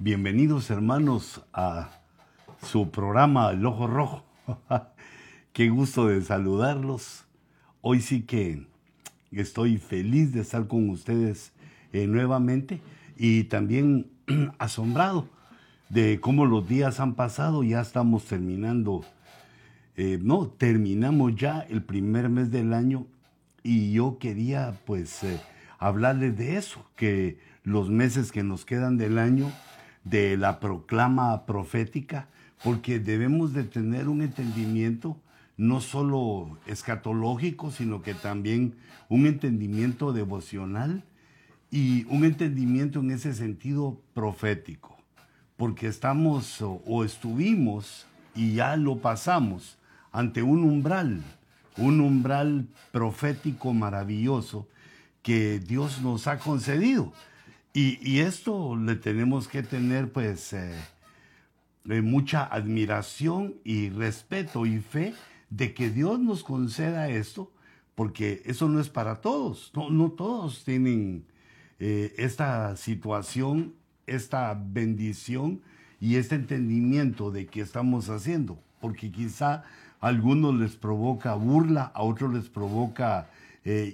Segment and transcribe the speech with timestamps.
[0.00, 1.90] Bienvenidos hermanos a
[2.62, 4.24] su programa El Ojo Rojo.
[5.52, 7.24] Qué gusto de saludarlos.
[7.80, 8.64] Hoy sí que
[9.32, 11.52] estoy feliz de estar con ustedes
[11.92, 12.80] eh, nuevamente
[13.16, 14.06] y también
[14.60, 15.28] asombrado
[15.88, 17.64] de cómo los días han pasado.
[17.64, 19.04] Ya estamos terminando,
[19.96, 23.08] eh, no, terminamos ya el primer mes del año
[23.64, 25.40] y yo quería pues eh,
[25.80, 29.50] hablarles de eso, que los meses que nos quedan del año
[30.08, 32.28] de la proclama profética,
[32.62, 35.16] porque debemos de tener un entendimiento
[35.56, 38.74] no solo escatológico, sino que también
[39.08, 41.04] un entendimiento devocional
[41.70, 44.96] y un entendimiento en ese sentido profético,
[45.56, 49.78] porque estamos o, estuvimos y ya lo pasamos
[50.12, 51.22] ante un umbral,
[51.76, 54.68] un umbral profético maravilloso
[55.22, 57.12] que Dios nos ha concedido.
[57.74, 60.74] Y, esto le tenemos que tener pues eh,
[61.88, 65.14] eh, mucha admiración y respeto y fe
[65.50, 67.52] de que Dios nos conceda esto,
[67.94, 71.24] porque eso no es para todos, no, no todos tienen
[71.78, 73.74] eh, esta situación,
[74.06, 75.60] esta bendición
[76.00, 79.62] y este entendimiento de que estamos haciendo, porque quizá
[80.00, 83.28] a algunos les provoca burla, a otros les provoca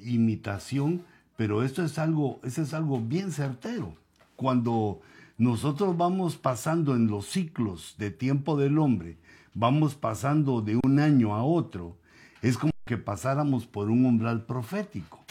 [0.05, 1.03] imitación,
[1.37, 3.95] pero esto es algo, eso es algo bien certero.
[4.37, 5.01] Cuando
[5.39, 9.17] nosotros vamos pasando en los ciclos de tiempo del hombre,
[9.55, 11.97] vamos pasando de un año a otro,
[12.43, 15.25] es como que pasáramos por un umbral profético.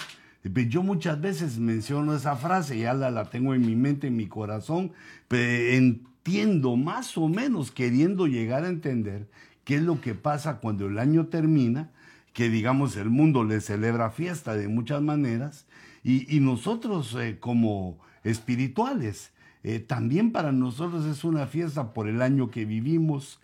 [0.44, 4.28] Yo muchas veces menciono esa frase, ya la, la tengo en mi mente, en mi
[4.28, 4.92] corazón,
[5.30, 9.30] pero entiendo más o menos queriendo llegar a entender
[9.64, 11.92] qué es lo que pasa cuando el año termina,
[12.34, 15.66] que digamos el mundo le celebra fiesta de muchas maneras,
[16.04, 19.32] y, nosotros eh, como espirituales,
[19.64, 23.40] eh, también para nosotros es una fiesta por el año que vivimos,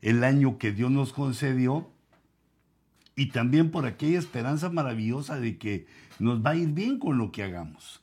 [0.00, 1.90] el año que Dios nos concedió
[3.16, 5.86] y también por aquella esperanza maravillosa de que
[6.18, 8.00] nos va a ir bien con lo que hagamos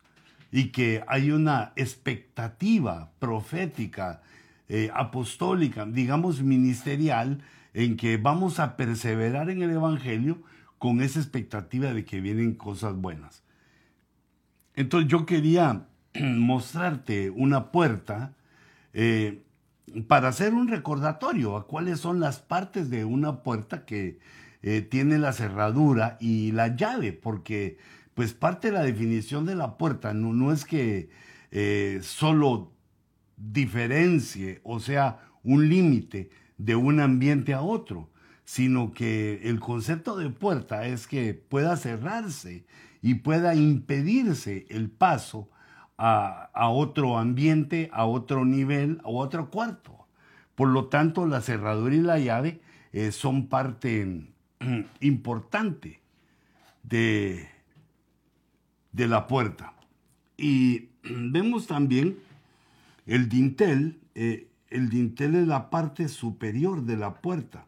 [0.51, 4.21] y que hay una expectativa profética,
[4.67, 7.41] eh, apostólica, digamos ministerial,
[7.73, 10.41] en que vamos a perseverar en el Evangelio
[10.77, 13.43] con esa expectativa de que vienen cosas buenas.
[14.75, 15.87] Entonces yo quería
[16.19, 18.33] mostrarte una puerta
[18.93, 19.43] eh,
[20.07, 24.19] para hacer un recordatorio a cuáles son las partes de una puerta que
[24.63, 27.77] eh, tiene la cerradura y la llave, porque
[28.13, 31.09] pues parte de la definición de la puerta no, no es que
[31.51, 32.71] eh, solo
[33.37, 38.09] diferencie, o sea, un límite de un ambiente a otro,
[38.45, 42.65] sino que el concepto de puerta es que pueda cerrarse
[43.01, 45.49] y pueda impedirse el paso
[45.97, 50.07] a, otro ambiente, a otro nivel, a otro cuarto.
[50.55, 54.05] Por lo tanto, la cerradura y la llave eh, son parte
[54.59, 56.01] mm, importante
[56.83, 57.47] de,
[58.91, 59.73] de la puerta.
[60.37, 62.17] Y vemos también
[63.05, 63.99] el dintel.
[64.15, 67.65] Eh, el dintel es la parte superior de la puerta.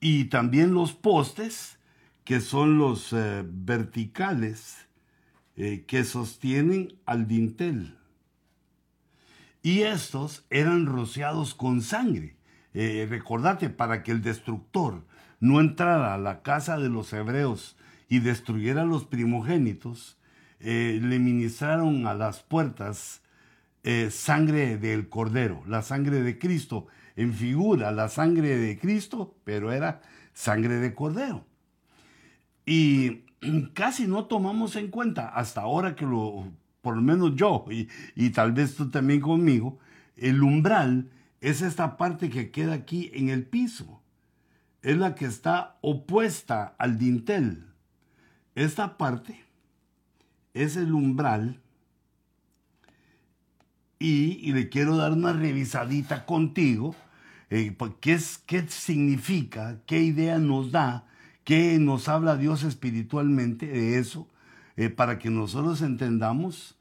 [0.00, 1.78] Y también los postes
[2.24, 4.86] que son los eh, verticales
[5.56, 7.98] eh, que sostienen al dintel.
[9.62, 12.36] Y estos eran rociados con sangre.
[12.74, 15.04] Eh, recordate, para que el destructor
[15.40, 17.76] no entrara a la casa de los hebreos
[18.08, 20.18] y destruyera a los primogénitos,
[20.60, 23.20] le ministraron a las puertas
[24.10, 30.02] sangre del cordero, la sangre de Cristo, en figura la sangre de Cristo, pero era
[30.34, 31.44] sangre de cordero.
[32.64, 33.24] Y
[33.74, 37.64] casi no tomamos en cuenta, hasta ahora que lo, por lo menos yo,
[38.14, 39.78] y, tal vez tú también conmigo,
[40.16, 44.00] el umbral es esta parte que queda aquí en el piso.
[44.82, 47.66] Es la que está opuesta al dintel.
[48.54, 49.44] Esta parte
[50.54, 51.60] es el umbral.
[53.98, 56.96] Y, le quiero dar una revisadita contigo.
[57.50, 59.80] Eh, ¿qué, es, ¿Qué significa?
[59.86, 61.06] ¿Qué idea nos da
[61.44, 64.28] ¿Qué nos habla Dios espiritualmente de eso?
[64.76, 66.78] Eh, para que nosotros entendamos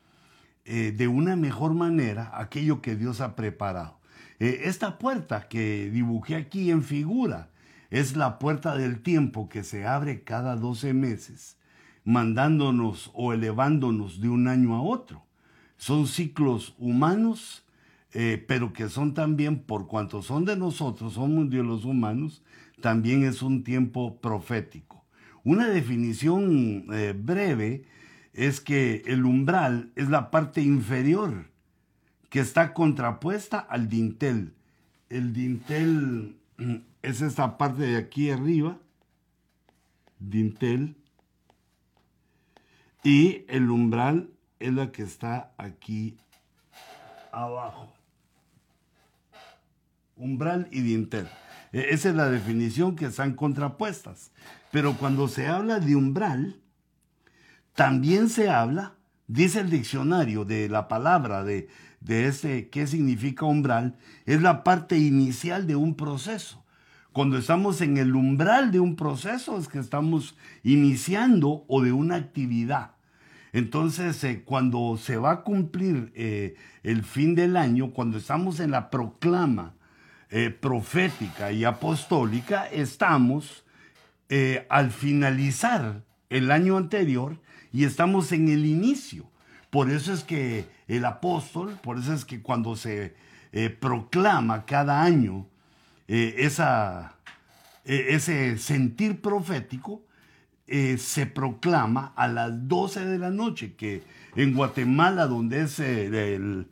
[0.65, 3.99] eh, de una mejor manera aquello que Dios ha preparado.
[4.39, 7.49] Eh, esta puerta que dibujé aquí en figura
[7.89, 11.57] es la puerta del tiempo que se abre cada 12 meses,
[12.05, 15.25] mandándonos o elevándonos de un año a otro.
[15.77, 17.65] Son ciclos humanos,
[18.47, 22.43] pero que son también, por cuanto son de nosotros, somos de los humanos,
[22.81, 25.05] también es un tiempo profético.
[25.43, 27.85] Una definición eh, breve
[28.33, 31.49] es que el umbral es la parte inferior
[32.29, 34.53] que está contrapuesta al dintel.
[35.09, 36.37] El dintel
[37.01, 38.77] es esta parte de aquí arriba,
[40.19, 40.95] dintel,
[43.03, 44.29] y el umbral
[44.59, 46.17] es la que está aquí
[47.31, 47.91] abajo.
[50.15, 51.27] Umbral y dintel.
[51.71, 54.31] E, esa es la definición que están contrapuestas.
[54.71, 56.57] Pero cuando se habla de umbral,
[57.75, 58.95] también se habla,
[59.27, 61.69] dice el diccionario de la palabra de,
[62.00, 66.63] de este, qué significa umbral, es la parte inicial de un proceso.
[67.13, 72.15] Cuando estamos en el umbral de un proceso es que estamos iniciando o de una
[72.15, 72.91] actividad.
[73.53, 78.71] Entonces, eh, cuando se va a cumplir eh, el fin del año, cuando estamos en
[78.71, 79.75] la proclama
[80.31, 83.63] eh, profética y apostólica, estamos
[84.69, 87.37] al finalizar el año anterior
[87.73, 89.29] y estamos en el inicio.
[89.69, 93.13] Por eso es que el apóstol, por eso es que cuando se
[93.81, 95.47] proclama cada año
[96.07, 97.17] esa,
[97.83, 100.05] ese sentir profético,
[100.73, 104.03] eh, se proclama a las 12 de la noche, que
[104.37, 106.63] en Guatemala, donde, es, eh, eh,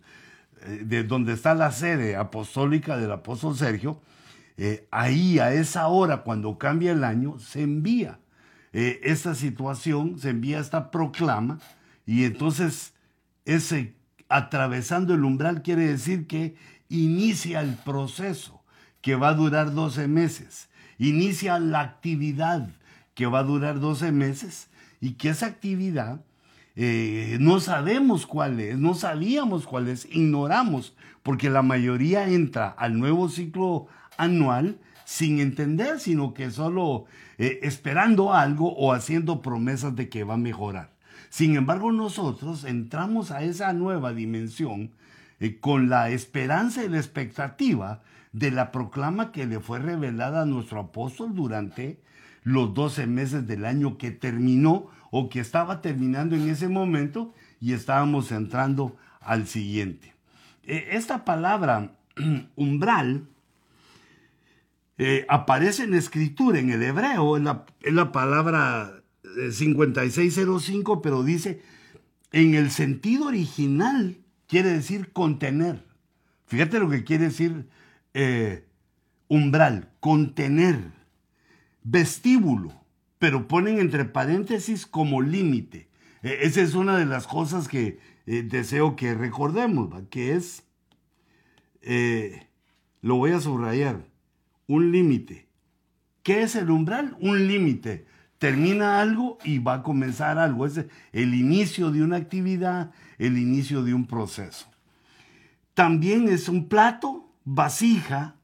[0.67, 4.01] de donde está la sede apostólica del apóstol Sergio,
[4.91, 8.19] ahí a esa hora, cuando cambia el año, se envía
[8.71, 11.59] esta situación, se envía esta proclama,
[12.05, 12.93] y entonces
[13.45, 13.95] ese
[14.27, 16.55] atravesando el umbral quiere decir que
[16.87, 18.63] inicia el proceso
[19.01, 22.69] que va a durar 12 meses, inicia la actividad
[23.15, 24.69] que va a durar 12 meses
[25.01, 26.21] y que esa actividad
[26.81, 32.97] eh, no sabemos cuál es, no sabíamos cuál es, ignoramos, porque la mayoría entra al
[32.97, 37.03] nuevo ciclo anual sin entender, sino que solo
[37.37, 40.93] eh, esperando algo o haciendo promesas de que va a mejorar.
[41.29, 44.91] Sin embargo, nosotros entramos a esa nueva dimensión
[45.41, 50.45] eh, con la esperanza y la expectativa de la proclama que le fue revelada a
[50.45, 51.99] nuestro apóstol durante
[52.43, 57.73] los 12 meses del año que terminó o que estaba terminando en ese momento y
[57.73, 60.13] estábamos entrando al siguiente.
[60.63, 61.95] E, esta palabra
[62.55, 63.27] umbral
[64.97, 69.01] eh, aparece en escritura, en el hebreo, la, es la palabra
[69.51, 71.61] 5605, eh, pero dice,
[72.31, 74.17] en el sentido original
[74.47, 75.85] quiere decir contener.
[76.47, 77.67] Fíjate lo que quiere decir
[78.13, 78.65] eh,
[79.27, 80.91] umbral, contener
[81.83, 82.73] vestíbulo,
[83.19, 85.89] pero ponen entre paréntesis como límite.
[86.23, 90.63] E, esa es una de las cosas que eh, deseo que recordemos, que es,
[91.81, 92.47] eh,
[93.01, 94.05] lo voy a subrayar,
[94.67, 95.47] un límite.
[96.23, 97.17] ¿Qué es el umbral?
[97.19, 98.05] Un límite.
[98.37, 100.65] Termina algo y va a comenzar algo.
[100.65, 104.67] Es el inicio de una actividad, el inicio de un proceso.
[105.73, 108.35] También es un plato, vasija,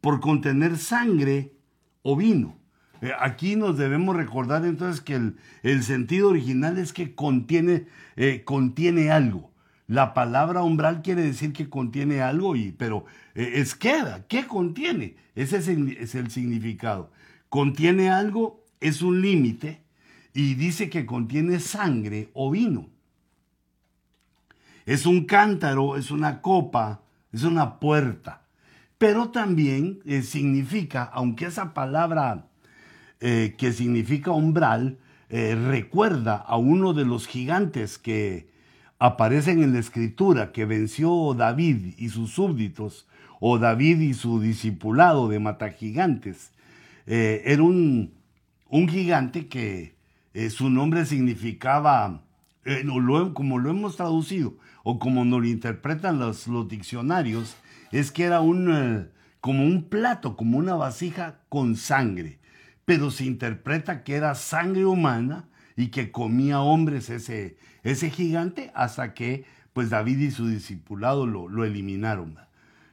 [0.00, 1.52] por contener sangre
[2.02, 2.56] o vino.
[3.04, 5.20] Eh, aquí nos debemos recordar entonces que
[5.62, 7.84] el, sentido original es que contiene,
[8.16, 9.52] eh, contiene algo.
[9.86, 13.04] La palabra umbral quiere decir que contiene algo, y, pero
[13.34, 14.24] eh, es queda.
[14.26, 15.16] ¿Qué contiene?
[15.34, 17.10] Ese es el significado.
[17.50, 19.82] Contiene algo, es un límite,
[20.32, 22.88] y dice que contiene sangre o vino.
[24.86, 27.02] Es un cántaro, es una copa,
[27.32, 28.46] es una puerta.
[28.96, 32.46] Pero también significa, aunque esa palabra
[33.26, 34.98] eh, que significa umbral,
[35.30, 38.50] eh, recuerda a uno de los gigantes que
[38.98, 43.08] aparecen en la escritura, que venció David y sus súbditos,
[43.40, 46.52] o David y su discipulado de matagigantes.
[47.06, 48.12] Eh, era un,
[48.68, 49.94] un, gigante que
[50.50, 52.20] su nombre significaba,
[53.32, 57.56] como lo hemos traducido, o como nos lo interpretan los, los diccionarios,
[57.90, 59.08] es que era un,
[59.40, 62.43] como un plato, como una vasija con sangre
[62.84, 69.14] pero se interpreta que era sangre humana y que comía hombres ese, ese gigante hasta
[69.14, 72.36] que pues David y su discipulado lo, eliminaron,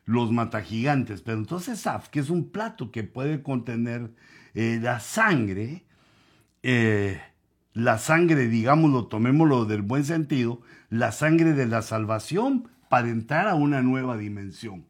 [0.05, 1.21] los matagigantes.
[1.21, 4.11] Pero entonces Saf, que es un plato que puede contener
[4.55, 5.85] eh, la sangre,
[6.63, 7.21] eh,
[7.73, 13.55] la sangre, digámoslo, tomémoslo del buen sentido, la sangre de la salvación para entrar a
[13.55, 14.85] una nueva dimensión.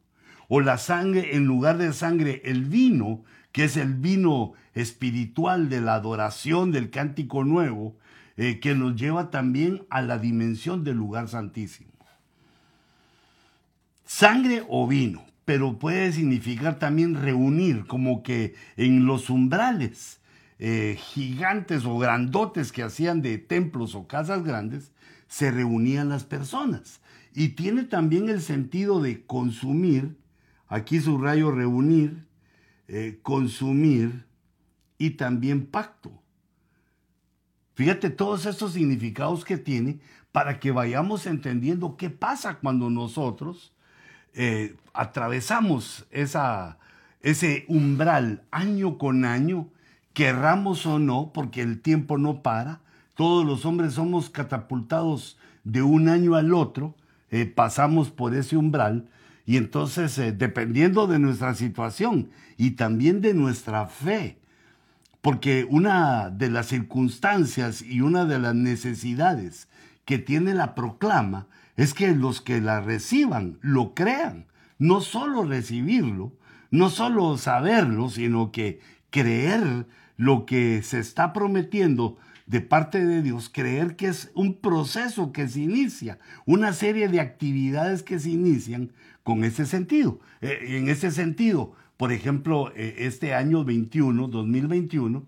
[0.47, 5.81] O la sangre, en lugar de sangre, el vino, que es el vino espiritual de
[5.81, 7.97] la adoración del cántico nuevo,
[8.37, 11.91] eh, que nos lleva también a la dimensión del lugar santísimo.
[14.05, 20.19] Sangre o vino, pero puede significar también reunir, como que en los umbrales
[20.59, 24.91] eh, gigantes o grandotes que hacían de templos o casas grandes,
[25.27, 26.99] se reunían las personas.
[27.33, 30.17] y tiene también el sentido de consumir,
[30.67, 32.25] aquí subrayo reunir,
[32.93, 34.25] eh, consumir
[34.97, 36.11] y también pacto.
[37.73, 40.01] Fíjate todos estos significados que tiene
[40.33, 43.71] para que vayamos entendiendo qué pasa cuando nosotros
[44.33, 46.79] eh, atravesamos esa,
[47.21, 49.69] ese umbral año con año,
[50.11, 52.81] querramos o no, porque el tiempo no para,
[53.15, 56.93] todos los hombres somos catapultados de un año al otro,
[57.29, 59.07] eh, pasamos por ese umbral,
[59.45, 64.37] y entonces, eh, dependiendo de nuestra situación y también de nuestra fe,
[65.21, 69.67] porque una de las circunstancias y una de las necesidades
[70.05, 74.45] que tiene la proclama es que los que la reciban lo crean,
[74.77, 76.33] no solo recibirlo,
[76.71, 78.79] no solo saberlo, sino que
[79.09, 79.85] creer
[80.17, 85.47] lo que se está prometiendo de parte de Dios, creer que es un proceso que
[85.47, 88.91] se inicia, una serie de actividades que se inician
[89.23, 90.19] con ese sentido.
[90.41, 95.25] Eh, en ese sentido, por ejemplo, eh, este año 21, 2021,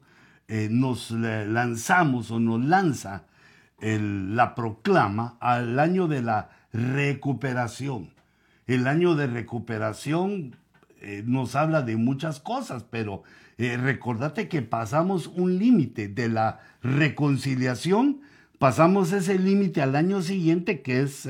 [0.47, 3.25] eh, nos lanzamos o nos lanza
[3.79, 8.11] la proclama al año de la recuperación.
[8.65, 10.55] El año de recuperación
[11.25, 13.23] nos habla de muchas cosas, pero
[13.57, 18.21] recordate que pasamos un límite de la reconciliación,
[18.57, 21.27] pasamos ese límite al año siguiente que es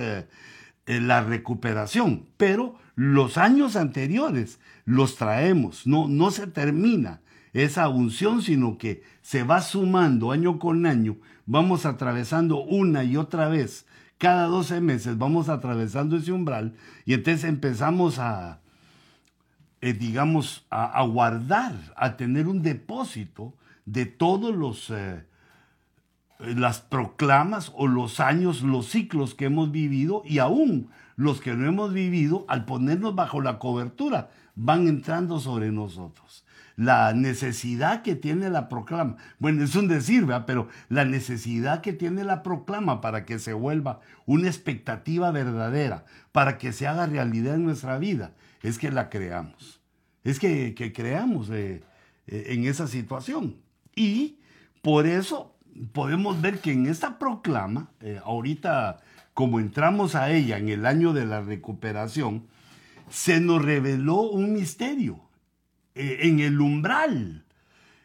[0.85, 7.21] la recuperación, pero los años anteriores los traemos, no, no se termina
[7.53, 13.47] esa unción, sino que se va sumando año con año, vamos atravesando una y otra
[13.47, 13.85] vez,
[14.17, 16.75] cada 12 meses vamos atravesando ese umbral
[17.05, 18.61] y entonces empezamos a,
[19.81, 23.53] eh, digamos, a, guardar, a tener un depósito
[23.85, 24.89] de todos los...
[24.89, 25.25] Eh,
[26.43, 31.67] las proclamas o los años, los ciclos que hemos vivido y aún los que no
[31.67, 36.43] hemos vivido, al ponernos bajo la cobertura, van entrando sobre nosotros.
[36.75, 42.23] La necesidad que tiene la proclama, bueno, es un decir, pero la necesidad que tiene
[42.23, 47.65] la proclama para que se vuelva una expectativa verdadera, para que se haga realidad en
[47.65, 48.31] nuestra vida,
[48.63, 49.81] es que la creamos.
[50.23, 51.83] Es que, creamos eh,
[52.25, 53.57] eh, en esa situación.
[53.95, 54.39] Y
[54.81, 55.52] por eso
[55.91, 59.01] podemos ver que en esta proclama, eh, ahorita
[59.33, 62.45] como entramos a ella en el año de la recuperación,
[63.09, 65.19] se nos reveló un misterio
[65.95, 67.45] eh, en el umbral.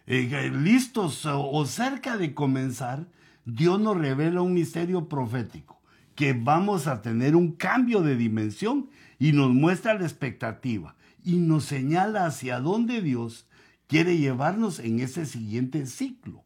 [0.07, 3.07] Eh, listos o cerca de comenzar,
[3.45, 5.83] Dios nos revela un misterio profético,
[6.15, 11.65] que vamos a tener un cambio de dimensión y nos muestra la expectativa y nos
[11.65, 13.47] señala hacia dónde Dios
[13.87, 16.45] quiere llevarnos en ese siguiente ciclo.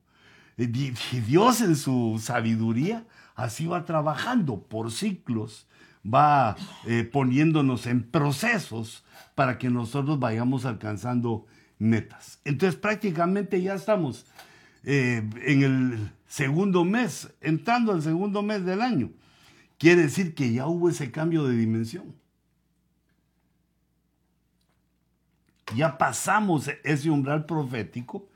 [0.56, 5.66] Dios en su sabiduría así va trabajando por ciclos,
[6.02, 6.56] va
[6.86, 9.04] eh, poniéndonos en procesos
[9.34, 11.46] para que nosotros vayamos alcanzando
[11.78, 12.40] metas.
[12.44, 14.26] Entonces prácticamente ya estamos
[14.84, 19.10] eh, en el segundo mes, entrando al segundo mes del año.
[19.78, 22.14] Quiere decir que ya hubo ese cambio de dimensión.
[25.74, 28.28] Ya pasamos ese umbral profético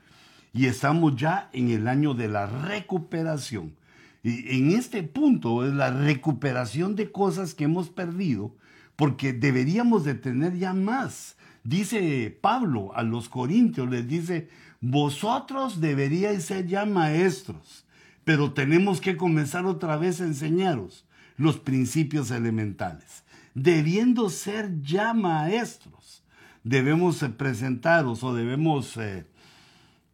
[0.57, 3.75] y estamos ya en el año de la recuperación.
[4.23, 8.55] Y en este punto es la recuperación de cosas que hemos perdido,
[8.95, 11.37] porque deberíamos de tener ya más.
[11.63, 14.49] Dice Pablo a los corintios, les dice,
[14.81, 17.85] vosotros deberíais ser ya maestros,
[18.23, 21.05] pero tenemos que comenzar otra vez a enseñaros
[21.37, 23.23] los principios elementales.
[23.53, 26.23] Debiendo ser ya maestros,
[26.63, 29.27] debemos presentaros o debemos eh,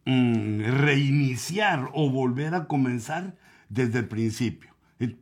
[0.06, 3.34] Mm, reiniciar o volver a comenzar
[3.70, 4.70] desde el principio.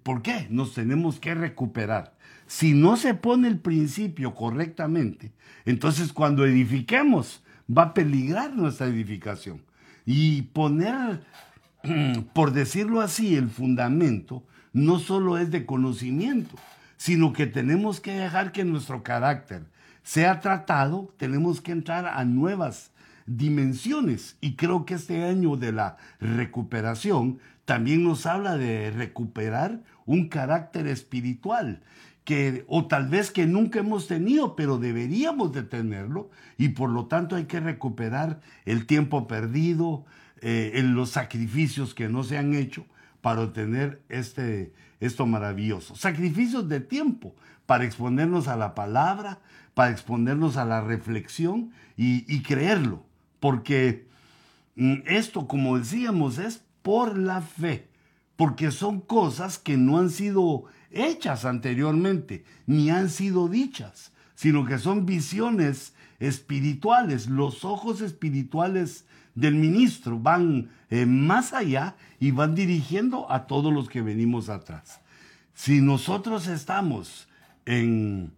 [0.03, 0.49] ¿Por qué?
[0.51, 2.15] Nos tenemos que recuperar.
[2.49, 5.31] Si no se pone el principio correctamente,
[5.65, 9.63] entonces cuando edifiquemos va a peligrar nuestra edificación.
[10.05, 11.23] Y poner,
[12.35, 16.57] por decirlo así, el fundamento no solo es de conocimiento,
[16.97, 19.63] sino que tenemos que dejar que nuestro carácter
[20.03, 22.91] sea tratado, tenemos que entrar a nuevas
[23.27, 24.37] dimensiones.
[24.41, 30.87] Y creo que este año de la recuperación también nos habla de recuperar un carácter
[30.87, 31.83] espiritual
[32.25, 37.07] que o tal vez que nunca hemos tenido, pero deberíamos de tenerlo y por lo
[37.07, 40.05] tanto hay que recuperar el tiempo perdido,
[40.45, 42.85] eh, en los sacrificios que no se han hecho
[43.21, 45.95] para obtener este, esto maravilloso.
[45.95, 49.39] Sacrificios de tiempo para exponernos a la palabra,
[49.75, 53.05] para exponernos a la reflexión y creerlo
[53.43, 54.07] porque
[54.77, 57.89] mm, esto, como decíamos, es por la fe,
[58.37, 64.79] porque son cosas que no han sido hechas anteriormente, ni han sido dichas, sino que
[64.79, 67.27] son visiones espirituales.
[67.27, 73.89] Los ojos espirituales del ministro van eh, más allá y van dirigiendo a todos los
[73.89, 75.01] que venimos atrás.
[75.53, 77.29] Si nosotros estamos
[77.67, 78.33] en,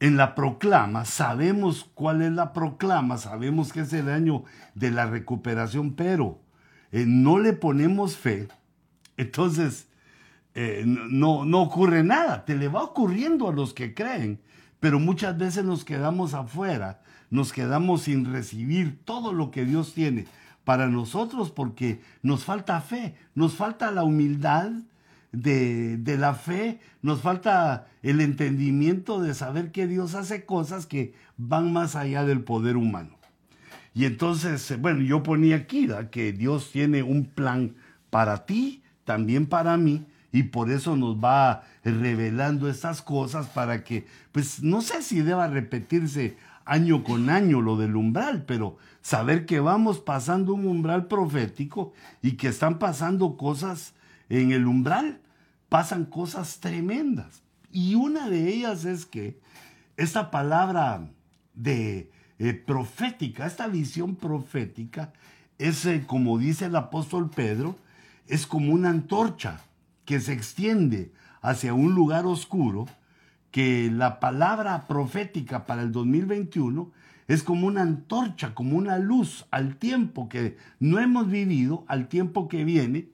[0.00, 5.06] en la proclama, sabemos cuál es la proclama, sabemos que es el año de la
[5.06, 6.40] recuperación, pero
[6.92, 8.48] eh, no le ponemos fe,
[9.16, 9.88] entonces
[10.54, 14.40] eh, no, no ocurre nada, te le va ocurriendo a los que creen,
[14.80, 20.26] pero muchas veces nos quedamos afuera, nos quedamos sin recibir todo lo que Dios tiene
[20.64, 24.70] para nosotros porque nos falta fe, nos falta la humildad
[25.32, 31.14] de, de, la fe, nos falta el entendimiento de saber que Dios hace cosas que
[31.36, 33.18] van más allá del poder humano.
[33.94, 37.74] Y entonces, bueno, yo ponía aquí que Dios tiene un plan
[38.10, 44.06] para ti, también para mí, y por eso nos va revelando estas cosas para que,
[44.30, 49.58] pues no sé si deba repetirse año con año lo del umbral, pero saber que
[49.58, 51.92] vamos pasando un umbral profético
[52.22, 53.94] y que están pasando cosas
[54.28, 55.20] en el umbral,
[55.68, 57.42] pasan cosas tremendas.
[57.70, 59.40] Y una de ellas es que
[59.96, 61.10] esta palabra
[61.54, 65.12] de eh, profética, esta visión profética,
[65.58, 67.76] es eh, como dice el apóstol Pedro,
[68.26, 69.60] es como una antorcha
[70.04, 72.86] que se extiende hacia un lugar oscuro,
[73.50, 76.92] que la palabra profética para el 2021
[77.26, 82.48] es como una antorcha, como una luz al tiempo que no hemos vivido, al tiempo
[82.48, 83.08] que viene,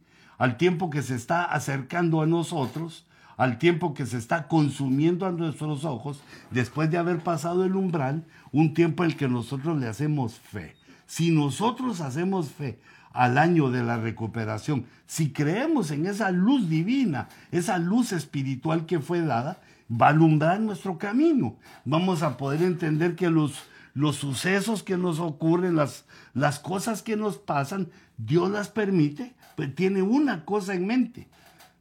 [0.45, 3.07] al tiempo que se está acercando a nosotros,
[3.39, 8.27] al tiempo que se está consumiendo a nuestros ojos, después de haber pasado el umbral,
[8.53, 10.77] un tiempo en el que nosotros le hacemos fe.
[11.07, 12.79] Si nosotros hacemos fe
[13.15, 19.01] al año de la recuperación, si creemos en esa luz divina, esa luz espiritual que
[19.01, 21.57] fue dada, va a alumbrar nuestro camino.
[21.87, 23.63] Vamos a poder entender que los,
[23.95, 29.75] los sucesos que nos ocurren, las, las cosas que nos pasan, Dios las permite, pues
[29.75, 31.29] tiene una cosa en mente.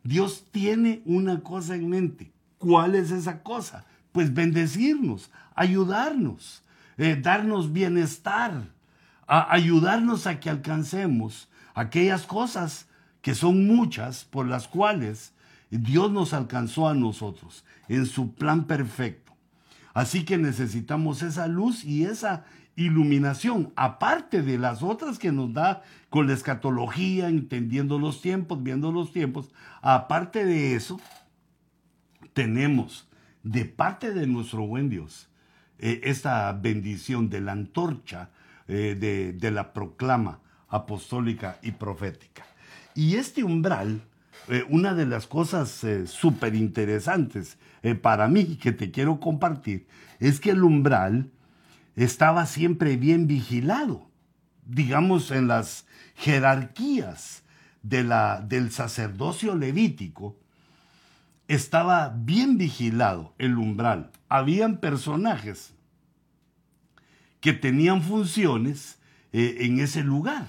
[0.04, 2.32] Dios tiene una cosa en mente.
[2.58, 3.86] ¿Cuál es esa cosa?
[4.12, 6.64] Pues bendecirnos, ayudarnos,
[6.98, 8.68] eh, darnos bienestar,
[9.28, 12.88] ayudarnos a que alcancemos aquellas cosas
[13.22, 15.34] que son muchas por las cuales
[15.70, 19.34] Dios nos alcanzó a nosotros en su plan perfecto.
[19.94, 22.44] Así que necesitamos esa luz y esa
[22.76, 28.92] iluminación, aparte de las otras que nos da con la escatología, entendiendo los tiempos, viendo
[28.92, 29.50] los tiempos.
[29.82, 31.02] Aparte de eso,
[32.34, 33.10] tenemos
[33.42, 35.28] de parte de nuestro buen Dios
[35.80, 38.30] eh, esta bendición de la antorcha
[38.68, 42.46] eh, de, la proclama apostólica y profética.
[42.94, 44.04] Y este umbral,
[44.50, 47.58] eh, una de las cosas súper interesantes
[48.04, 49.88] para mí que te quiero compartir,
[50.20, 51.32] es que el umbral
[51.96, 54.13] estaba siempre bien vigilado,
[54.66, 57.44] digamos en las jerarquías
[57.82, 60.38] de la, del sacerdocio levítico,
[61.48, 64.12] estaba bien vigilado el umbral.
[64.30, 65.74] Habían personajes
[67.42, 69.00] que tenían funciones
[69.34, 70.48] eh, en ese lugar.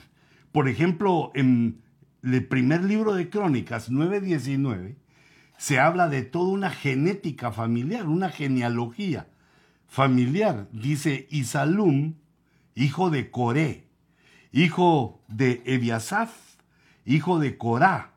[0.52, 1.82] Por ejemplo, en
[2.22, 4.94] el primer libro de Crónicas 9:19
[5.58, 9.28] se habla de toda una genética familiar, una genealogía
[9.88, 10.68] familiar.
[10.72, 12.14] Dice Isalum,
[12.74, 13.86] hijo de Coré,
[14.54, 16.30] hijo de Ebiasaf,
[17.04, 18.12] hijo de Corá,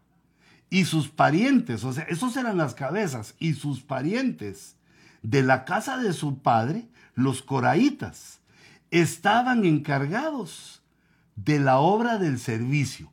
[0.70, 4.76] y sus parientes, o sea, esos eran las cabezas, y sus parientes
[5.24, 8.40] de la casa de su padre, los coraitas,
[8.92, 10.84] estaban encargados
[11.36, 13.12] de la obra del servicio.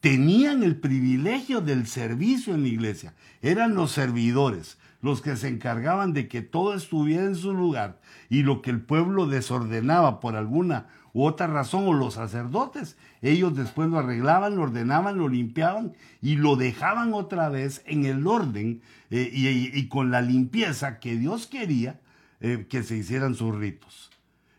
[0.00, 3.14] Tenían el privilegio del servicio en la iglesia.
[3.40, 8.42] Eran los servidores, los que se encargaban de que todo estuviera en su lugar y
[8.42, 13.88] lo que el pueblo desordenaba por alguna u otra razón o los sacerdotes, ellos después
[13.88, 19.30] lo arreglaban, lo ordenaban, lo limpiaban y lo dejaban otra vez en el orden eh,
[19.32, 22.00] y, con la limpieza que Dios quería
[22.40, 24.10] eh, que se hicieran sus ritos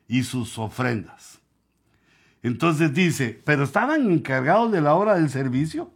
[0.08, 1.40] y sus ofrendas.
[2.44, 5.94] Entonces dice, pero estaban encargados de la obra del servicio,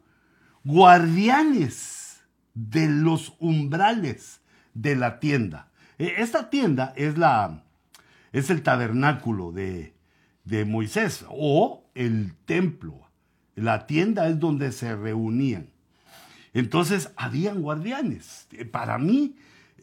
[0.63, 2.21] guardianes
[2.53, 4.41] de los umbrales
[4.73, 5.69] de la tienda.
[5.99, 7.63] E, esta tienda es, la,
[8.31, 9.96] es el tabernáculo de,
[10.47, 13.07] de Moisés o el templo.
[13.55, 15.69] La tienda es donde se reunían.
[16.53, 18.47] Entonces, habían guardianes.
[18.71, 19.35] Para mí,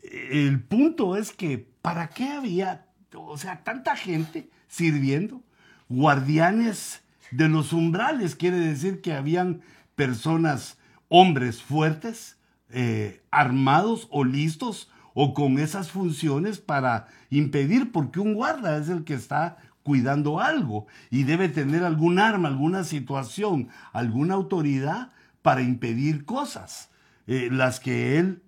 [0.03, 5.42] el punto es que, ¿para qué había o sea, tanta gente sirviendo,
[5.88, 9.62] guardianes de los umbrales, quiere decir que habían
[9.94, 12.38] personas, hombres fuertes,
[12.70, 19.05] eh, armados o listos o con esas funciones para impedir, porque un guarda es el
[19.05, 26.24] que está cuidando algo y debe tener algún arma, alguna situación, alguna autoridad para impedir
[26.24, 26.90] cosas,
[27.28, 28.42] eh, las que él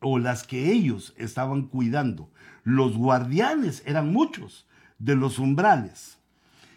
[0.00, 2.30] o las que ellos estaban cuidando.
[2.64, 4.66] Los guardianes eran muchos
[4.98, 6.18] de los umbrales.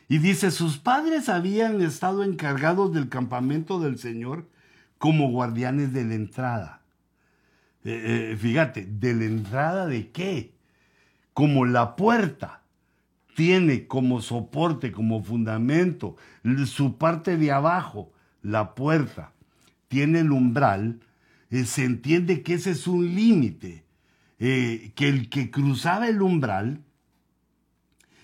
[0.10, 4.50] Y dice, sus padres habían estado encargados del campamento del Señor
[4.98, 6.82] como guardianes de la entrada.
[7.86, 10.54] Eh, eh, fíjate, ¿de la entrada de qué?
[11.34, 12.63] Como la puerta
[13.36, 16.16] tiene como soporte, como fundamento,
[16.66, 19.34] su parte de abajo, la puerta,
[19.88, 21.00] tiene el umbral,
[21.50, 23.84] eh, se entiende que ese es un límite,
[24.40, 26.84] que el que cruzaba el umbral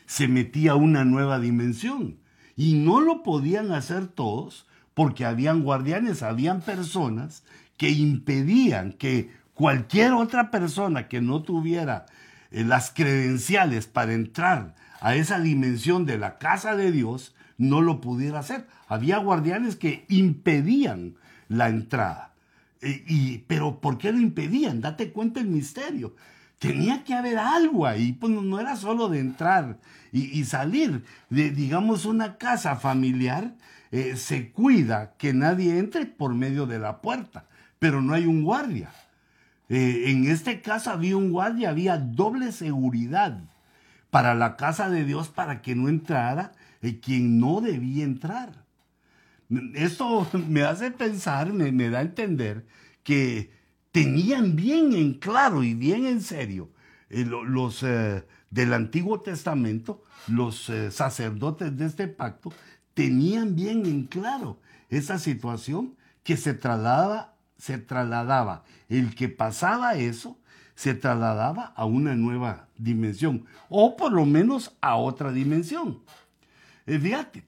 [0.05, 2.17] se metía a una nueva dimensión.
[2.55, 7.43] Y no lo podían hacer todos porque habían guardianes, habían personas
[7.77, 12.07] que impedían que cualquier otra persona que no tuviera
[12.51, 18.01] eh, las credenciales para entrar a esa dimensión de la casa de Dios, no lo
[18.01, 18.67] pudiera hacer.
[18.87, 21.15] Había guardianes que impedían
[21.47, 22.33] la entrada.
[22.81, 24.81] Eh, y, pero ¿por qué lo impedían?
[24.81, 26.15] Date cuenta el misterio.
[26.57, 29.77] Tenía que haber algo ahí, pues no era solo de entrar
[30.11, 31.05] y, salir.
[31.29, 33.53] De, digamos, una casa familiar
[33.91, 37.45] eh, se cuida que nadie entre por medio de la puerta,
[37.79, 38.91] pero no hay un guardia.
[39.69, 43.39] Eh, en este caso había un guardia, había doble seguridad
[44.09, 48.65] para la casa de Dios para que no entrara eh, quien no debía entrar.
[49.73, 52.65] Esto me hace pensar, me, da a entender
[53.03, 53.51] que
[53.91, 56.69] tenían bien en claro y bien en serio
[57.09, 62.51] eh, los del Antiguo Testamento, los sacerdotes de este pacto,
[62.93, 70.38] tenían bien en claro esa situación que se trasladaba se trasladaba, el que pasaba eso,
[70.79, 75.99] se trasladaba a una nueva dimensión, o por lo menos a otra dimensión.
[76.85, 77.43] Eh, fíjate,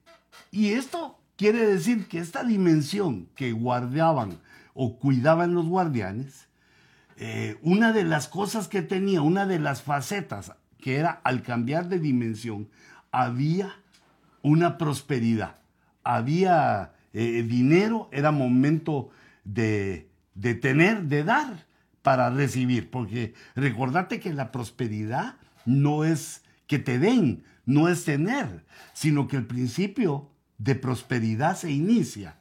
[0.52, 4.38] y esto quiere decir que esta dimensión que guardaban
[4.74, 6.50] o cuidaban los guardianes,
[7.16, 11.88] eh, una de las cosas que tenía, una de las facetas que era al cambiar
[11.88, 12.68] de dimensión,
[13.14, 13.78] había
[14.42, 15.56] una prosperidad,
[16.04, 19.10] había eh, dinero, era momento
[19.46, 20.10] de,
[20.62, 21.71] tener, de dar
[22.02, 22.90] para recibir.
[22.90, 25.36] Porque recordate que la prosperidad
[25.66, 31.72] no es que te den, no es tener, sino que el principio de prosperidad se
[31.72, 32.38] inicia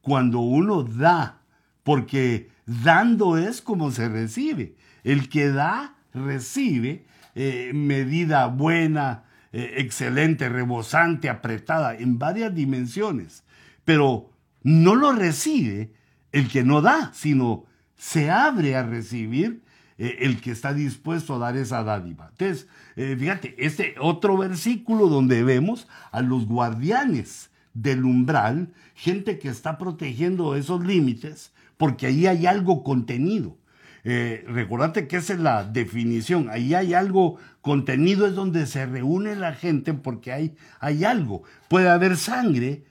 [0.00, 1.40] cuando uno da,
[1.82, 4.76] porque dando es como se recibe.
[5.02, 13.44] El que da, recibe eh, medida buena, eh, excelente, rebosante, apretada, en varias dimensiones.
[13.84, 14.30] Pero
[14.62, 15.92] no lo recibe
[16.32, 17.66] el que no da, sino
[18.04, 19.62] se abre a recibir
[19.96, 22.28] eh, el que está dispuesto a dar esa dádiva.
[22.32, 29.48] Entonces, eh, fíjate, este otro versículo donde vemos a los guardianes del umbral, gente que
[29.48, 33.56] está protegiendo esos límites, porque ahí hay algo contenido.
[34.04, 39.34] Eh, recordate que esa es la definición, ahí hay algo contenido, es donde se reúne
[39.34, 41.42] la gente porque hay, hay algo.
[41.70, 42.84] Puede haber sangre,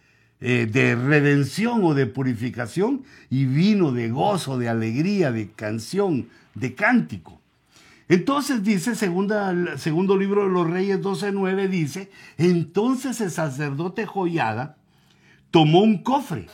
[0.46, 6.76] eh, de redención o de purificación y vino de gozo, de alegría, de canción, de
[6.76, 7.40] cántico.
[8.10, 14.76] Entonces dice, segundo libro de los Reyes 12.9 dice, entonces el sacerdote Joyada
[15.50, 16.48] tomó un cofre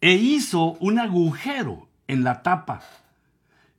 [0.00, 2.80] e hizo un agujero en la tapa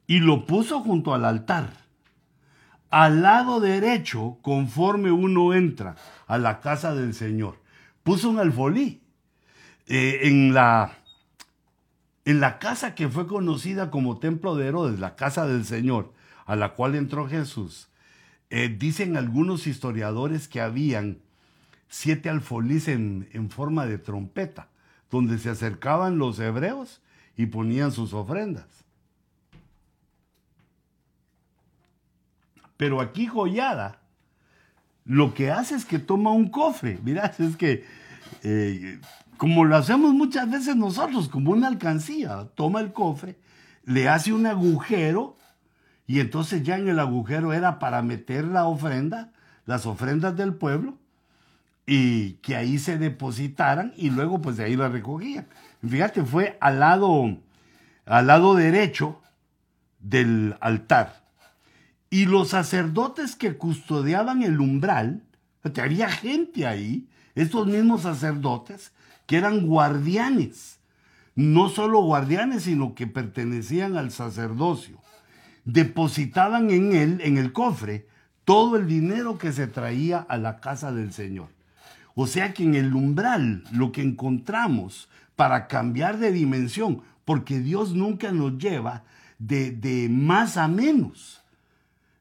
[0.05, 1.73] y lo puso junto al altar.
[2.91, 5.95] Al lado derecho, conforme uno entra
[6.27, 7.60] a la casa del Señor
[8.03, 9.01] puso un alfolí
[9.87, 10.97] eh, en, la,
[12.25, 16.13] en la casa que fue conocida como Templo de Herodes, la casa del Señor,
[16.45, 17.89] a la cual entró Jesús.
[18.49, 21.19] Eh, dicen algunos historiadores que habían
[21.87, 24.69] siete alfolís en, en forma de trompeta,
[25.09, 27.01] donde se acercaban los hebreos
[27.37, 28.67] y ponían sus ofrendas.
[32.77, 34.00] Pero aquí Joyada
[35.11, 36.97] lo que hace es que toma un cofre.
[37.03, 37.83] Mirá, es que
[38.43, 38.99] eh,
[39.35, 43.37] como lo hacemos muchas veces nosotros, como una alcancía, toma el cofre,
[43.83, 45.37] le hace un agujero
[46.07, 49.33] y entonces ya en el agujero era para meter la ofrenda,
[49.65, 50.97] las ofrendas del pueblo,
[51.85, 55.47] y que ahí se depositaran y luego pues de ahí la recogían.
[55.85, 57.37] Fíjate, fue al lado,
[58.05, 59.21] al lado derecho
[59.99, 61.20] del altar.
[62.11, 65.23] Y los sacerdotes que custodiaban el umbral,
[65.81, 68.91] había gente ahí, estos mismos sacerdotes,
[69.25, 70.81] que eran guardianes
[71.35, 74.97] no solo guardianes, sino que pertenecían al sacerdocio.
[75.65, 78.07] Depositaban en él, en el cofre,
[78.43, 81.49] todo el dinero que se traía a la casa del Señor.
[82.15, 87.93] O sea que en el umbral lo que encontramos para cambiar de dimensión, porque Dios
[87.93, 89.03] nunca nos lleva
[89.39, 91.40] de, más a menos.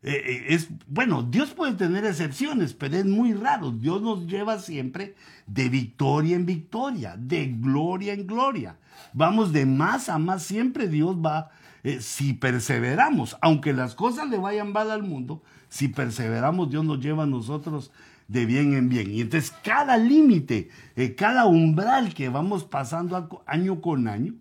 [0.03, 3.71] Eh, eh, es, bueno, Dios puede tener excepciones, pero es muy raro.
[3.71, 5.15] Dios nos lleva siempre
[5.47, 8.77] de victoria en victoria, de gloria en gloria.
[9.13, 11.51] Vamos de más a más, siempre Dios va,
[11.83, 17.01] eh, si perseveramos, aunque las cosas le vayan mal al mundo, si perseveramos, Dios nos
[17.01, 17.93] lleva a nosotros
[18.29, 19.11] de bien en bien.
[19.11, 20.71] Y entonces cada límite,
[21.17, 24.35] cada umbral que vamos pasando año con año,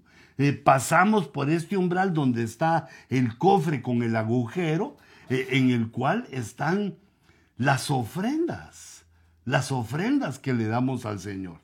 [0.63, 4.97] pasamos por este umbral donde está el cofre con el agujero,
[5.29, 6.95] en el cual están
[7.57, 9.05] las ofrendas,
[9.45, 11.59] las ofrendas que le damos al Señor.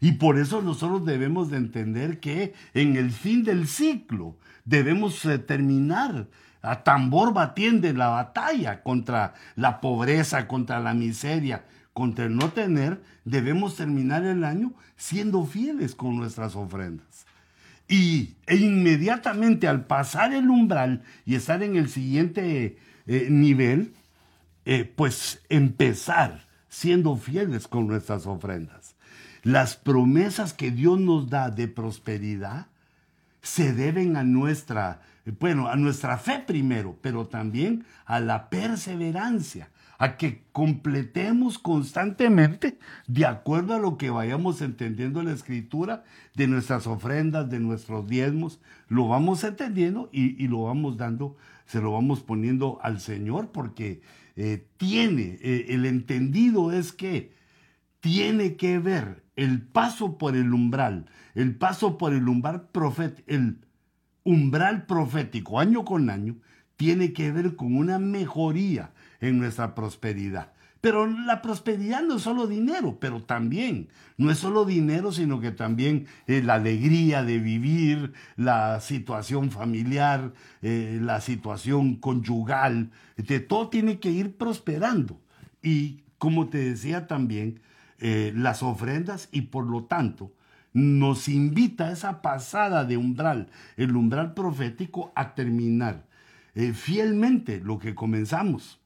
[0.00, 6.26] Y por eso nosotros debemos de entender que en el fin del ciclo debemos terminar
[6.62, 13.02] a tambor batiente la batalla contra la pobreza, contra la miseria, contra el no tener,
[13.24, 17.26] debemos terminar el año siendo fieles con nuestras ofrendas.
[17.88, 22.78] Y e inmediatamente al pasar el umbral y estar en el siguiente
[23.12, 23.92] eh, nivel,
[24.64, 28.94] eh, pues empezar siendo fieles con nuestras ofrendas.
[29.42, 32.68] Las promesas que Dios nos da de prosperidad
[33.42, 35.02] se deben a nuestra,
[35.40, 43.26] bueno, a nuestra fe primero, pero también a la perseverancia, a que completemos constantemente de
[43.26, 48.60] acuerdo a lo que vayamos entendiendo en la escritura de nuestras ofrendas, de nuestros diezmos,
[48.88, 51.36] lo vamos entendiendo y, lo vamos dando,
[51.70, 54.02] se lo vamos poniendo al Señor porque
[54.34, 57.32] eh, tiene, eh, el entendido es que
[58.00, 61.06] tiene que ver el paso por el umbral,
[61.36, 63.58] el paso por el umbral profet, el
[64.24, 66.38] umbral profético año con año,
[66.74, 70.52] tiene que ver con una mejoría en nuestra prosperidad.
[70.80, 75.50] Pero la prosperidad no es solo dinero, pero también, no es solo dinero, sino que
[75.50, 83.68] también eh, la alegría de vivir, la situación familiar, eh, la situación conyugal, de todo
[83.68, 85.20] tiene que ir prosperando.
[85.62, 87.60] Y como te decía también,
[87.98, 90.32] eh, las ofrendas y por lo tanto
[90.72, 96.08] nos invita a esa pasada de umbral, el umbral profético, a terminar
[96.74, 98.79] fielmente lo que comenzamos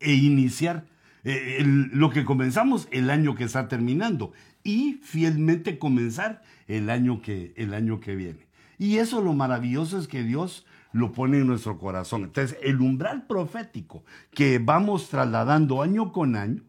[0.00, 0.84] e iniciar
[1.24, 4.32] eh, lo que comenzamos el año que está terminando
[4.64, 8.46] y fielmente comenzar el año que, el año que viene.
[8.78, 12.24] Y eso lo maravilloso es que Dios lo pone en nuestro corazón.
[12.24, 16.62] Entonces, el umbral profético que vamos trasladando año con año,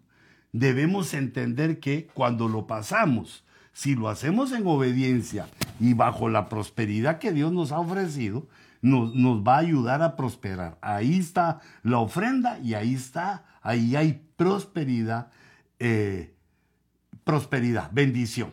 [0.52, 5.48] debemos entender que cuando lo pasamos, si lo hacemos en obediencia
[5.80, 8.48] y bajo la prosperidad que Dios nos ha ofrecido,
[8.82, 9.14] nos,
[9.44, 10.78] va a ayudar a prosperar.
[10.82, 15.32] Ahí está la ofrenda y ahí está, ahí hay prosperidad,
[15.80, 16.36] eh,
[17.24, 18.52] prosperidad, bendición.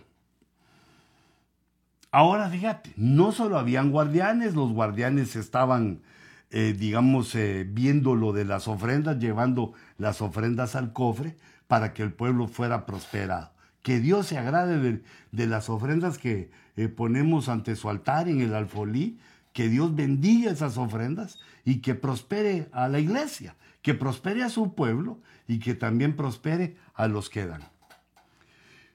[2.11, 6.03] Ahora fíjate, no solo habían guardianes, los guardianes estaban,
[6.51, 11.37] eh, digamos, eh, viendo lo de las ofrendas, llevando las ofrendas al cofre
[11.67, 13.53] para que el pueblo fuera prosperado.
[13.83, 16.51] Que Dios se agrade de, de las ofrendas que
[16.97, 19.19] ponemos ante su altar en el alfolí,
[19.59, 24.77] que Dios bendiga esas ofrendas y que prospere a la iglesia, que prospere a su
[24.77, 27.64] pueblo y que también prospere a los que dan.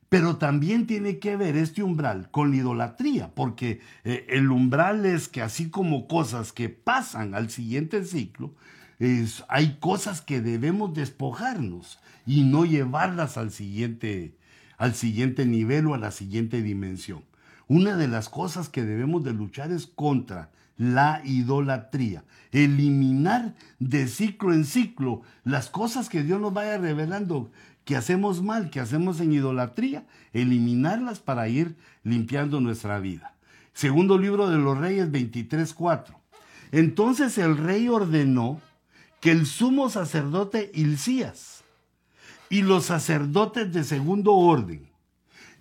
[0.08, 5.28] Pero también tiene que ver este umbral con la idolatría, porque eh, el umbral es
[5.28, 8.56] que así como cosas que pasan al siguiente ciclo,
[9.49, 14.38] hay cosas que debemos despojarnos y no llevarlas al siguiente,
[14.78, 17.26] al siguiente nivel o a la siguiente dimensión.
[17.67, 22.23] Una de las cosas que debemos de luchar es contra la idolatría.
[22.52, 27.52] Eliminar de ciclo en ciclo las cosas que Dios nos vaya revelando
[27.86, 33.36] que hacemos mal, que hacemos en idolatría, eliminarlas para ir limpiando nuestra vida.
[33.73, 36.15] Segundo libro de los Reyes 23:4.
[36.71, 38.62] Entonces el rey ordenó
[39.19, 41.63] que el sumo sacerdote Hilcías
[42.49, 44.92] y los sacerdotes de segundo orden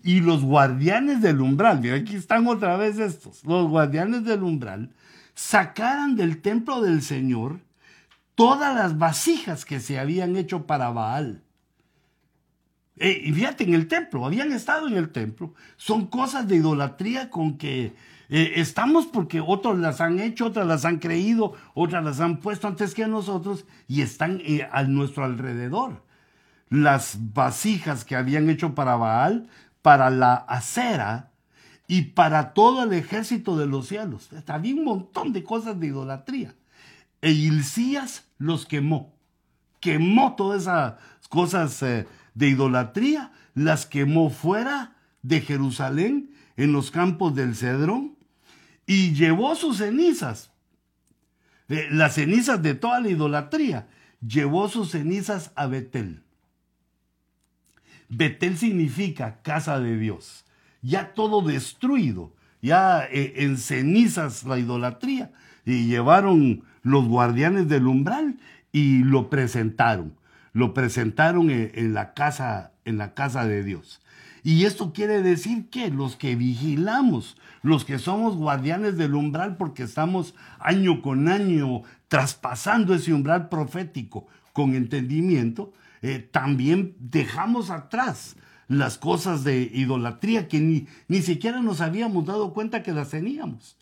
[0.02, 4.90] y los guardianes del umbral, mira, aquí están otra vez estos, los guardianes del umbral,
[5.34, 7.60] sacaran del templo del Señor
[8.34, 11.42] todas las vasijas que se habían hecho para Baal.
[12.96, 17.30] Eh, y fíjate, en el templo, habían estado en el templo, son cosas de idolatría
[17.30, 17.94] con que
[18.28, 22.68] eh, estamos porque otros las han hecho, otras las han creído, otras las han puesto
[22.68, 26.02] antes que nosotros y están eh, a nuestro alrededor.
[26.68, 29.48] Las vasijas que habían hecho para Baal
[29.82, 31.32] para la acera
[31.86, 34.30] y para todo el ejército de los cielos.
[34.46, 36.54] Había un montón de cosas de idolatría.
[37.20, 39.12] E Hilcías los quemó.
[39.80, 40.94] Quemó todas esas
[41.28, 48.16] cosas eh, de idolatría, las quemó fuera de Jerusalén, en los campos del Cedrón,
[48.86, 50.50] y llevó sus cenizas,
[51.68, 53.88] eh, las cenizas de toda la idolatría,
[54.26, 56.22] llevó sus cenizas a Betel.
[58.14, 60.44] Betel significa casa de Dios.
[60.82, 65.32] Ya todo destruido, ya eh, en cenizas la idolatría.
[65.64, 68.38] Y llevaron los guardianes del umbral
[68.70, 70.14] y lo presentaron.
[70.52, 74.02] Lo presentaron en, la casa, en la casa de Dios.
[74.44, 79.84] Y esto quiere decir que los que vigilamos, los que somos guardianes del umbral porque
[79.84, 85.72] estamos año con año traspasando ese umbral profético con entendimiento,
[86.02, 88.36] eh, también dejamos atrás
[88.68, 93.76] las cosas de idolatría que ni, ni siquiera nos habíamos dado cuenta que las teníamos.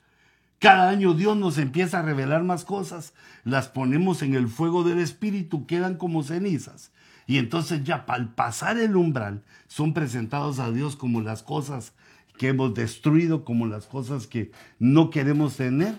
[0.58, 4.98] Cada año Dios nos empieza a revelar más cosas, las ponemos en el fuego del
[4.98, 6.92] Espíritu, quedan como cenizas.
[7.26, 11.94] Y entonces ya al pasar el umbral son presentados a Dios como las cosas
[12.36, 15.94] que hemos destruido, como las cosas que no queremos tener,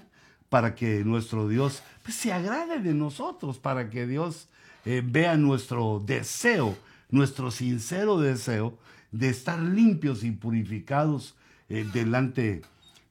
[0.50, 4.50] para que nuestro Dios pues, se agrade de nosotros, para que Dios
[4.86, 6.78] eh, vea nuestro deseo,
[7.10, 8.78] nuestro sincero deseo
[9.12, 11.36] de estar limpios y purificados
[11.70, 12.62] eh, delante,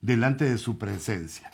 [0.01, 1.51] delante de su presencia.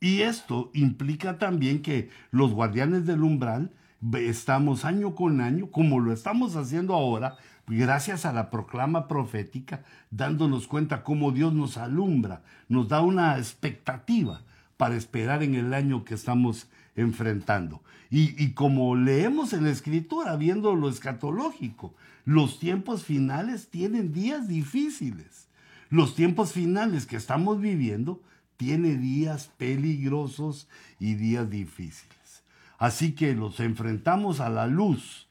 [0.00, 3.72] Y esto implica también que los guardianes del umbral
[4.14, 10.68] estamos año con año, como lo estamos haciendo ahora, gracias a la proclama profética, dándonos
[10.68, 14.42] cuenta cómo Dios nos alumbra, nos da una expectativa
[14.76, 17.82] para esperar en el año que estamos enfrentando.
[18.10, 25.48] Y, como leemos en la escritura, viendo lo escatológico, los tiempos finales tienen días difíciles.
[25.90, 28.22] Los tiempos finales que estamos viviendo
[28.56, 32.42] tienen días peligrosos y días difíciles.
[32.78, 35.26] Así que los enfrentamos a la luz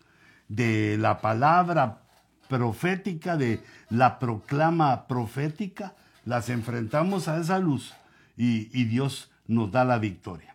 [0.47, 2.01] de la palabra
[2.49, 7.93] profética, de la proclama profética, las enfrentamos a esa luz
[8.37, 10.54] y, y Dios nos da la victoria.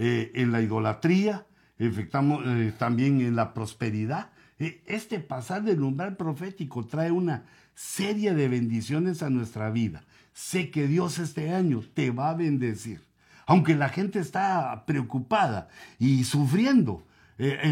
[0.00, 1.44] Eh, en la idolatría,
[1.80, 4.30] eh, también en la prosperidad.
[4.60, 10.04] Eh, este pasar del umbral profético trae una serie de bendiciones a nuestra vida.
[10.32, 13.02] Sé que Dios este año te va a bendecir.
[13.44, 17.04] Aunque la gente está preocupada y sufriendo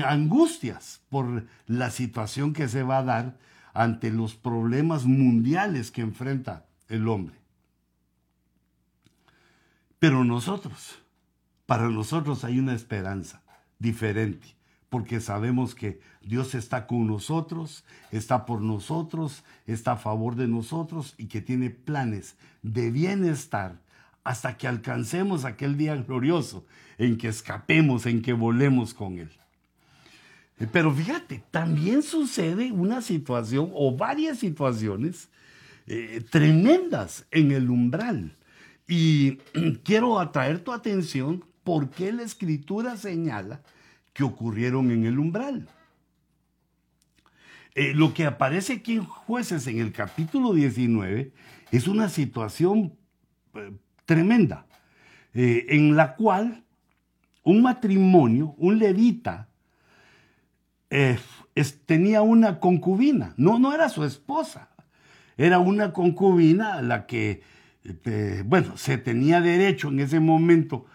[0.04, 3.36] angustias por la situación que se va a dar
[3.74, 7.36] ante los problemas mundiales que enfrenta el hombre.
[9.98, 10.98] Pero nosotros,
[11.66, 13.42] para nosotros hay una esperanza
[13.78, 14.56] diferente,
[14.88, 21.14] porque sabemos que Dios está con nosotros, está por nosotros, está a favor de nosotros
[21.18, 23.80] y que tiene planes de bienestar
[24.24, 26.66] hasta que alcancemos aquel día glorioso
[26.98, 29.30] en que escapemos, en que volemos con Él.
[30.58, 35.28] Eh, pero fíjate, también sucede una situación o varias situaciones
[35.86, 38.32] eh, tremendas en el umbral.
[38.88, 39.38] Y
[39.84, 43.60] quiero atraer tu atención porque la escritura señala
[44.12, 45.68] que ocurrieron en el umbral.
[47.74, 51.32] Eh, lo que aparece aquí en jueces en el capítulo 19
[51.72, 52.92] es una situación
[53.54, 53.72] eh,
[54.04, 54.68] tremenda,
[55.34, 56.62] eh, en la cual
[57.42, 59.48] un matrimonio, un levita,
[61.84, 64.68] tenía una concubina, no, no era su esposa,
[65.36, 67.42] era una concubina a la que
[68.44, 70.86] bueno, se tenía derecho en ese momento,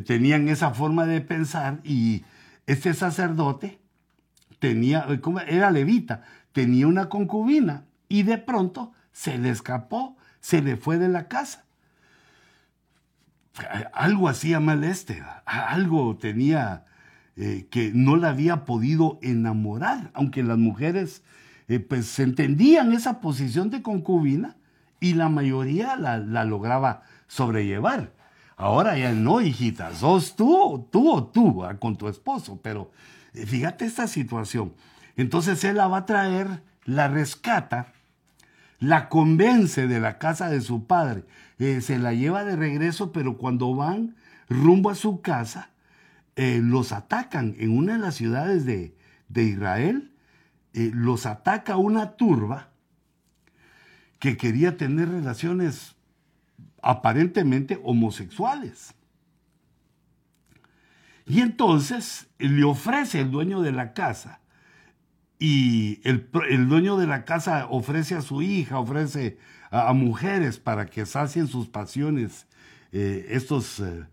[0.00, 2.24] tenían esa forma de pensar y
[2.66, 3.78] este sacerdote
[4.58, 10.76] tenía, eh, era levita, tenía una concubina y de pronto se le escapó, se le
[10.76, 11.64] fue de la casa.
[13.92, 16.84] Algo hacía mal este, algo tenía
[17.36, 21.22] eh, que no la había podido enamorar, aunque las mujeres
[21.88, 24.56] pues entendían esa posición de concubina,
[25.04, 28.12] y la mayoría la, lograba sobrellevar.
[28.56, 32.92] Ahora ya no, hijita, sos tú, tú o tú con tu esposo, pero
[33.34, 34.74] eh, fíjate esta situación.
[35.16, 37.92] Entonces él la va a traer, la rescata,
[38.78, 41.24] la convence de la casa de su padre,
[41.58, 44.16] eh, se la lleva de regreso, pero cuando van
[44.48, 45.70] rumbo a su casa,
[46.36, 48.94] eh, los atacan en una de las ciudades de,
[49.34, 50.12] Israel,
[50.72, 52.70] los ataca una turba
[54.20, 55.93] que quería tener relaciones
[56.84, 58.94] aparentemente homosexuales.
[61.26, 64.40] Y entonces le ofrece el dueño de la casa
[65.38, 66.30] y el,
[66.68, 69.38] dueño de la casa ofrece a su hija, ofrece
[69.70, 72.46] a, mujeres para que sacien sus pasiones,
[72.92, 74.06] eh, estos, eh,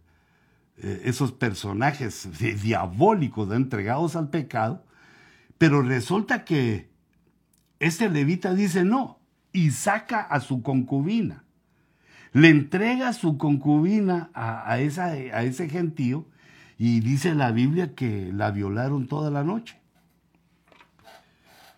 [0.77, 2.27] eh, esos personajes
[2.61, 4.85] diabólicos entregados al pecado,
[5.57, 6.89] pero resulta que
[7.79, 9.19] este levita dice no
[9.53, 11.43] y saca a su concubina.
[12.33, 16.25] Le entrega su concubina a, esa, a ese gentío
[16.77, 19.77] y dice la Biblia que la violaron toda la noche.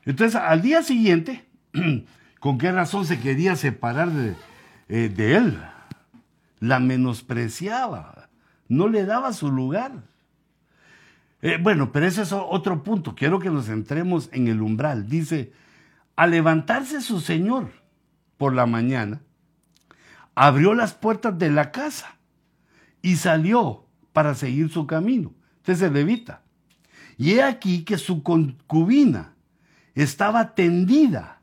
[0.06, 1.45] Entonces, al día siguiente,
[2.39, 4.36] ¿con qué razón se quería separar de,
[4.89, 5.60] eh, de él?
[6.60, 8.30] La menospreciaba,
[8.68, 9.91] no le daba su lugar.
[11.41, 13.16] Eh, bueno, pero ese es otro punto.
[13.16, 15.10] Quiero que nos centremos en el umbral.
[15.10, 15.51] Dice,
[16.16, 17.72] al levantarse su señor
[18.38, 19.22] por la mañana,
[20.36, 22.18] abrió las puertas de la casa
[23.02, 25.34] y salió para seguir su camino.
[25.58, 26.42] Entonces se levita.
[27.18, 29.36] Y he aquí que su concubina
[29.94, 31.42] estaba tendida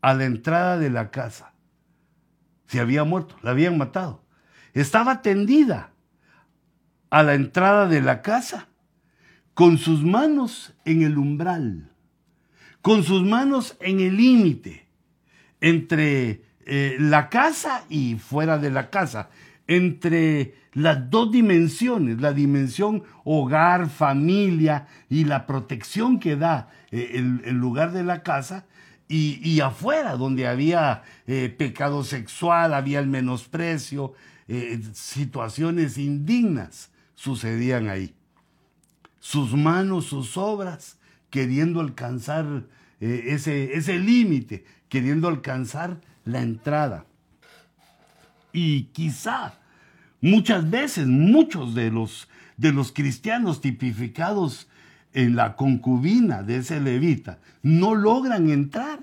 [0.00, 1.52] a la entrada de la casa.
[2.66, 4.24] Se había muerto, la habían matado.
[4.74, 5.92] Estaba tendida
[7.10, 8.68] a la entrada de la casa,
[9.54, 11.90] con sus manos en el umbral,
[12.80, 14.88] con sus manos en el límite
[15.60, 19.30] entre eh, la casa y fuera de la casa,
[19.66, 27.12] entre las dos dimensiones, la dimensión hogar, familia y la protección que da eh,
[27.44, 28.66] el, lugar de la casa,
[29.08, 34.14] y, afuera, donde había eh, pecado sexual, había el menosprecio,
[34.94, 38.14] situaciones indignas sucedían ahí.
[39.20, 40.98] Sus manos, sus obras,
[41.28, 42.64] queriendo alcanzar
[43.00, 47.04] ese, ese límite, queriendo alcanzar la entrada.
[48.52, 49.54] Y quizá
[50.20, 54.68] muchas veces muchos de los, de los cristianos tipificados
[55.12, 58.98] en la concubina de ese levita no logran entrar.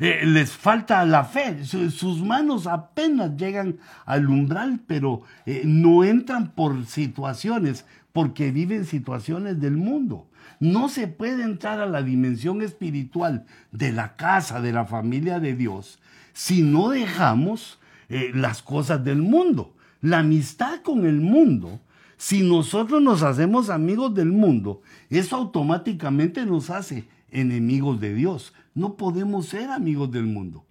[0.00, 6.52] Eh, les falta la fe, sus manos apenas llegan al umbral, pero eh, no entran
[6.52, 10.28] por situaciones, porque viven situaciones del mundo.
[10.60, 15.54] No se puede entrar a la dimensión espiritual de la casa, de la familia de
[15.54, 16.00] Dios,
[16.38, 19.74] si no dejamos eh, las cosas del mundo.
[20.00, 21.80] La amistad con el mundo,
[22.16, 24.80] si nosotros nos hacemos amigos del mundo,
[25.10, 28.54] eso automáticamente nos hace enemigos de Dios.
[28.72, 30.64] No podemos ser amigos del mundo,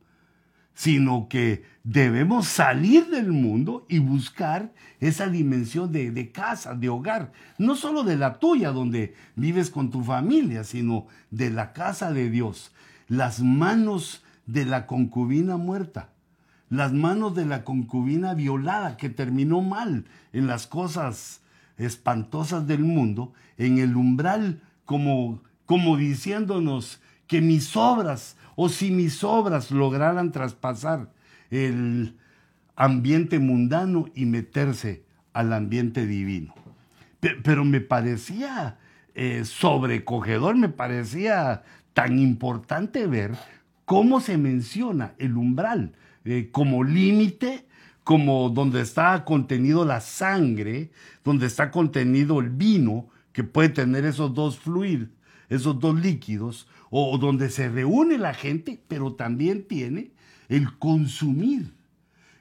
[0.73, 7.33] sino que debemos salir del mundo y buscar esa dimensión de, de, casa, de hogar,
[7.57, 12.29] no solo de la tuya donde vives con tu familia, sino de la casa de
[12.29, 12.71] Dios.
[13.09, 16.09] Las manos de la concubina muerta,
[16.69, 21.41] las manos de la concubina violada que terminó mal en las cosas
[21.77, 29.23] espantosas del mundo, en el umbral como, como diciéndonos que mis obras o si mis
[29.23, 31.11] obras lograran traspasar
[31.51, 32.17] el
[32.75, 36.55] ambiente mundano y meterse al ambiente divino.
[37.19, 38.77] Pero me parecía
[39.13, 43.35] eh, sobrecogedor, me parecía tan importante ver
[43.87, 45.93] cómo se menciona el umbral
[46.25, 47.65] eh, como límite,
[48.03, 50.91] como donde está contenido la sangre,
[51.23, 55.07] donde está contenido el vino, que puede tener esos dos fluidos,
[55.47, 60.11] esos dos líquidos, o, donde se reúne la gente, pero también tiene
[60.49, 61.71] el consumir,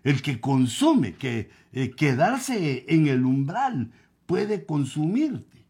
[0.03, 3.93] el que consume, que eh, quedarse en el umbral
[4.27, 5.65] puede consumirte.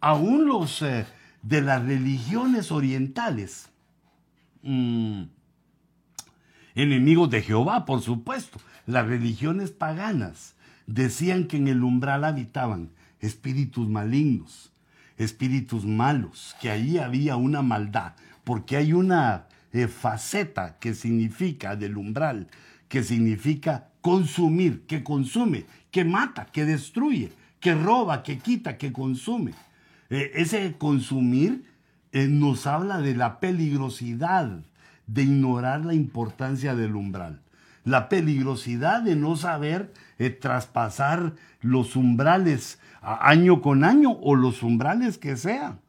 [0.00, 1.06] Aún los eh,
[1.42, 3.69] de las religiones orientales,
[4.62, 5.24] Mm.
[6.74, 8.60] enemigos de Jehová, por supuesto.
[8.86, 10.54] Las religiones paganas
[10.86, 12.90] decían que en el umbral habitaban
[13.20, 14.72] espíritus malignos,
[15.16, 21.96] espíritus malos, que ahí había una maldad, porque hay una eh, faceta que significa del
[21.96, 22.48] umbral,
[22.88, 29.52] que significa consumir, que consume, que mata, que destruye, que roba, que quita, que consume.
[30.08, 31.64] Eh, ese consumir
[32.12, 34.60] eh, nos habla de la peligrosidad
[35.06, 37.40] de ignorar la importancia del umbral,
[37.84, 45.18] la peligrosidad de no saber eh, traspasar los umbrales año con año o los umbrales
[45.18, 45.80] que sean,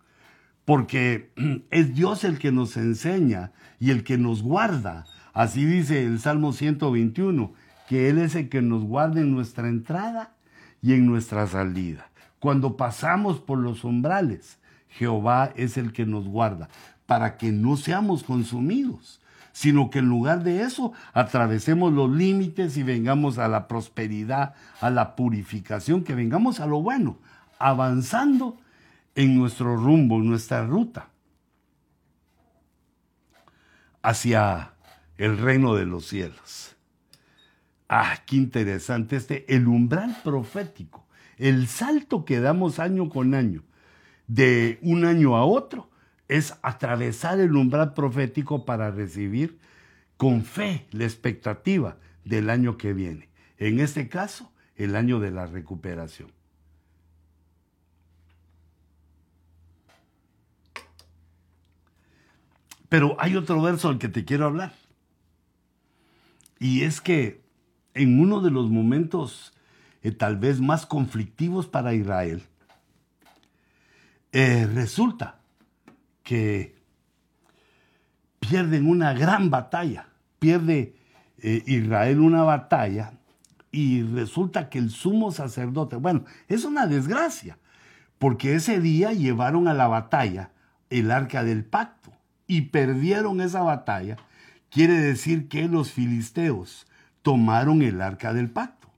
[0.65, 1.32] porque
[1.72, 5.05] es Dios el que nos enseña y el que nos guarda.
[5.34, 7.53] Así dice el Salmo 121,
[7.88, 10.34] que Él es el que nos guarda en nuestra entrada
[10.82, 12.09] y en nuestra salida.
[12.39, 14.57] Cuando pasamos por los umbrales,
[14.92, 16.70] Jehová es el que nos guarda,
[17.06, 19.22] para que no seamos consumidos,
[19.52, 24.89] sino que en lugar de eso atravesemos los límites y vengamos a la prosperidad, a
[24.89, 27.18] la purificación, que vengamos a lo bueno,
[27.60, 28.58] avanzando
[29.16, 31.10] en nuestro rumbo, en nuestra ruta,
[34.02, 34.74] hacia
[35.18, 36.76] el reino de los cielos.
[37.89, 41.06] Ah, qué interesante este, el umbral profético,
[41.38, 43.64] el salto que damos año con año,
[44.32, 45.89] de un año a otro,
[46.29, 49.59] es atravesar el umbral profético para recibir
[50.15, 53.27] con fe la expectativa del año que viene.
[53.57, 56.32] En este caso, el año de la recuperación.
[62.88, 64.73] Pero hay otro verso al que te quiero hablar.
[66.57, 67.41] Y es que
[67.93, 69.51] en uno de los momentos
[70.03, 72.43] eh, tal vez más conflictivos para Israel,
[74.32, 75.39] eh, resulta
[76.23, 76.75] que
[78.39, 80.07] pierden una gran batalla,
[80.39, 80.95] pierde
[81.39, 83.13] eh, Israel una batalla
[83.71, 87.57] y resulta que el sumo sacerdote, bueno, es una desgracia,
[88.19, 90.51] porque ese día llevaron a la batalla
[90.89, 92.11] el arca del pacto
[92.47, 94.17] y perdieron esa batalla,
[94.69, 96.88] quiere decir que los filisteos
[97.21, 98.89] tomaron el arca del pacto.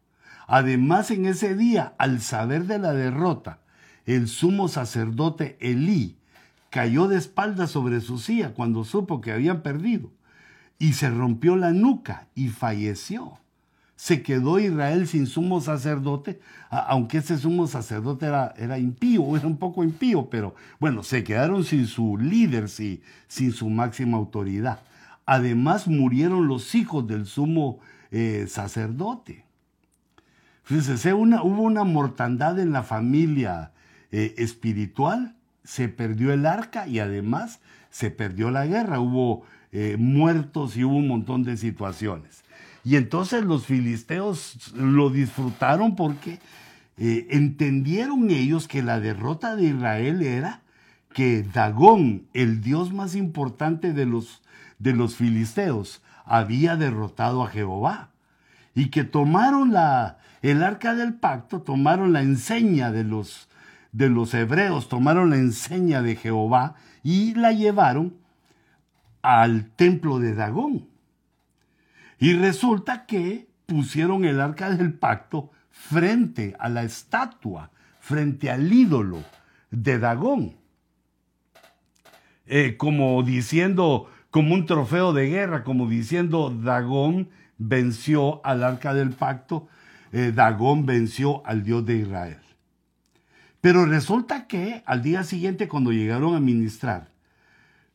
[0.48, 3.60] Además, en ese día, al saber de la derrota,
[4.06, 6.18] el sumo sacerdote Elí
[6.70, 10.10] cayó de espaldas sobre su silla cuando supo que habían perdido
[10.80, 13.38] y se rompió la nuca y falleció.
[13.96, 19.58] Se quedó Israel sin sumo sacerdote, aunque ese sumo sacerdote era, era impío, era un
[19.58, 24.80] poco impío, pero bueno, se quedaron sin su líder, sin, sin su máxima autoridad.
[25.26, 27.80] Además murieron los hijos del sumo
[28.12, 29.46] eh, sacerdote.
[30.64, 33.72] Fíjense, hubo una mortandad en la familia
[34.14, 35.36] eh, espiritual,
[35.66, 37.60] se perdió el arca y además
[37.90, 39.44] se perdió la guerra, hubo
[39.74, 42.46] eh, muertos y hubo un montón de situaciones.
[42.86, 46.40] Y entonces los filisteos lo disfrutaron porque
[46.96, 50.62] entendieron ellos que la derrota de Israel era
[51.14, 54.42] que Dagón, el dios más importante de los,
[54.80, 58.10] de los filisteos, había derrotado a Jehová
[58.76, 63.48] y que tomaron la, el arca del pacto, tomaron la enseña de los,
[63.94, 68.18] de los hebreos, tomaron la enseña de Jehová y la llevaron
[69.22, 70.90] al templo de Dagón.
[72.20, 79.24] Y resulta que pusieron el arca del pacto frente a la estatua, frente al ídolo
[79.72, 80.56] de Dagón.
[82.46, 89.12] Eh, como diciendo, como un trofeo de guerra, como diciendo, Dagón venció al arca del
[89.12, 89.68] pacto,
[90.12, 92.43] eh, Dagón venció al Dios de Israel.
[93.64, 97.08] Pero resulta que al día siguiente, cuando llegaron a ministrar,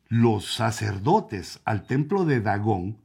[0.07, 2.97] los sacerdotes al templo de Dagón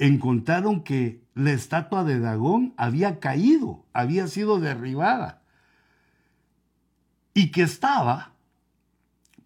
[0.00, 5.42] encontraron que la estatua de Dagón había caído, había sido derribada
[7.34, 8.32] y que estaba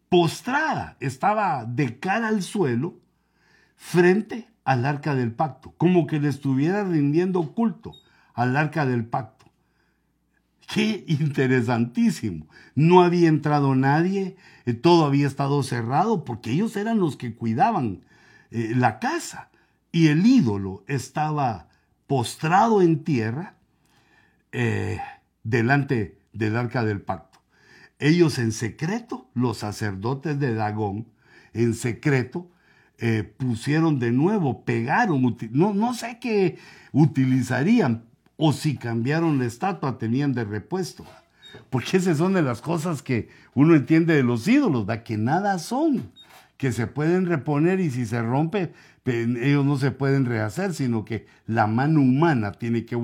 [0.08, 2.94] postrada, estaba de cara al suelo
[3.76, 7.92] frente al arca del pacto, como que le estuviera rindiendo culto
[8.32, 9.35] al arca del pacto.
[10.66, 12.48] Qué interesantísimo.
[12.74, 18.00] No había entrado nadie, eh, todo había estado cerrado, porque ellos eran los que cuidaban
[18.50, 19.50] eh, la casa.
[19.92, 21.68] Y el ídolo estaba
[22.06, 23.54] postrado en tierra
[24.52, 25.00] eh,
[25.44, 27.40] delante del arca del pacto.
[27.98, 31.06] Ellos en secreto, los sacerdotes de Dagón,
[31.54, 32.50] en secreto,
[33.36, 36.58] pusieron de nuevo, pegaron, no, no sé qué
[36.92, 38.05] utilizarían,
[38.36, 41.04] o si cambiaron la estatua, tenían de repuesto.
[41.70, 45.58] Porque esas son de las cosas que uno entiende de los ídolos, da que nada
[45.58, 46.10] son,
[46.56, 48.72] que se pueden reponer y si se rompe,
[49.04, 52.98] ellos no se pueden rehacer, sino que la mano humana tiene que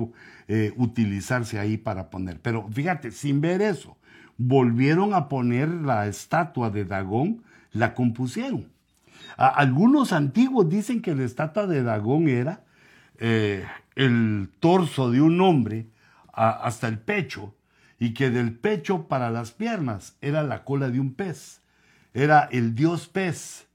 [0.47, 2.39] eh, utilizarse ahí para poner.
[2.41, 3.97] Pero fíjate, sin ver eso,
[4.37, 8.73] volvieron a poner la estatua de Dagón, la compusieron
[9.37, 12.61] algunos antiguos dicen que la estatua de Dagón era
[13.19, 13.65] eh,
[13.95, 15.87] el torso de un hombre
[16.31, 17.53] hasta el pecho
[17.99, 21.61] y que del pecho para las piernas era la cola de un pez.
[22.13, 23.67] Era el dios pez.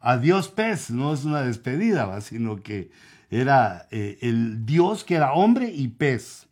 [0.00, 2.90] Adiós pez, no es una despedida, sino que
[3.30, 6.46] era eh, el dios que era hombre y pez.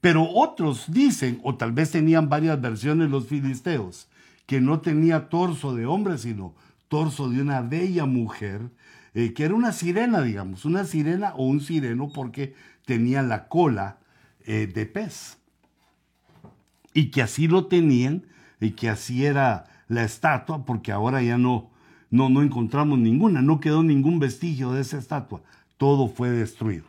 [0.00, 4.08] Pero otros dicen, o tal vez tenían varias versiones los filisteos,
[4.46, 6.54] que no tenía torso de hombre, sino
[6.88, 8.68] torso de una bella mujer,
[9.14, 12.54] eh, que era una sirena, digamos, una sirena o un sireno porque
[12.84, 13.98] tenía la cola
[14.44, 15.38] eh, de pez.
[16.92, 18.26] Y que así lo tenían
[18.60, 21.70] y que así era la estatua, porque ahora ya no,
[22.10, 25.42] no, no encontramos ninguna, no quedó ningún vestigio de esa estatua,
[25.76, 26.84] todo fue destruido.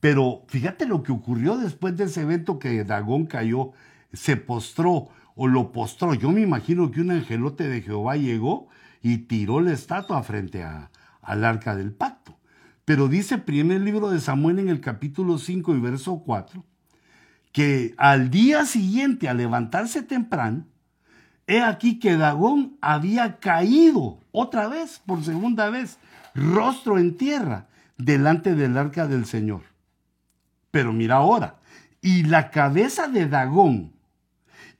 [0.00, 3.72] Pero fíjate lo que ocurrió después de ese evento que Dagón cayó,
[4.12, 6.14] se postró o lo postró.
[6.14, 8.68] Yo me imagino que un angelote de Jehová llegó
[9.02, 10.64] y tiró la estatua frente
[11.30, 12.36] al arca del pacto.
[12.84, 16.64] Pero dice primer libro de Samuel en el capítulo 5 y verso 4,
[17.52, 20.66] que al día siguiente, al levantarse temprano,
[21.46, 25.98] he aquí que Dagón había caído otra vez, por segunda vez,
[26.34, 29.62] rostro en tierra, delante del arca del Señor.
[30.72, 31.60] Pero mira ahora,
[32.02, 33.92] y la cabeza de Dagón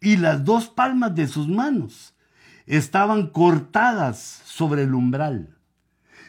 [0.01, 2.15] y las dos palmas de sus manos
[2.67, 5.60] estaban cortadas sobre el umbral.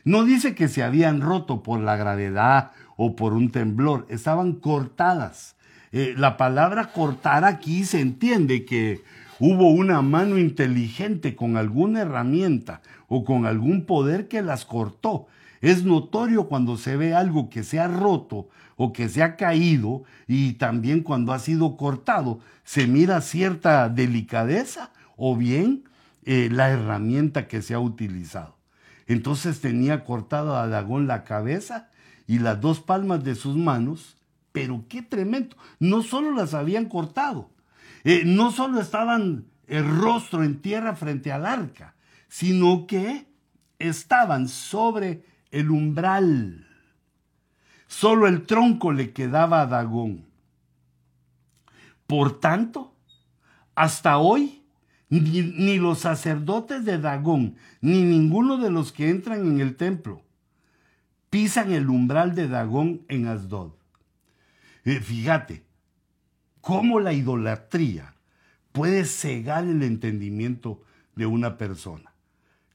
[0.04, 5.56] No dice que se habían roto por la gravedad o por un temblor, estaban cortadas.
[5.92, 9.04] Eh, la palabra cortar aquí se entiende que
[9.40, 15.28] hubo una mano inteligente con alguna herramienta o con algún poder que las cortó.
[15.62, 20.04] Es notorio cuando se ve algo que se ha roto o que se ha caído
[20.28, 25.84] y también cuando ha sido cortado, se mira cierta delicadeza o bien
[26.26, 28.61] eh, la herramienta que se ha utilizado.
[29.12, 31.90] Entonces tenía cortado a Dagón la cabeza
[32.28, 34.16] y las dos palmas de sus manos,
[34.54, 37.50] pero qué tremendo, no solo las habían cortado,
[38.06, 41.94] eh, no solo estaban el rostro en tierra frente al arca,
[42.30, 43.28] sino que
[43.80, 46.66] estaban sobre el umbral.
[47.88, 50.26] Solo el tronco le quedaba a Dagón.
[52.08, 52.96] Por tanto,
[53.76, 54.61] hasta hoy
[55.12, 60.24] ni, los sacerdotes de Dagón, ni ninguno de los que entran en el templo,
[61.30, 63.74] pisan el umbral de Dagón en Asdod.
[64.86, 65.64] Eh, fíjate,
[66.62, 68.16] cómo la idolatría
[68.72, 70.82] puede cegar el entendimiento
[71.16, 72.14] de una persona.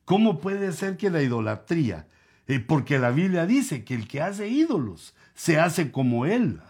[0.05, 2.07] ¿Cómo puede ser que la idolatría,
[2.49, 6.61] eh, porque la Biblia dice que el que hace ídolos se hace como él,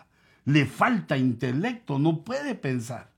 [0.44, 3.15] le falta intelecto, no puede pensar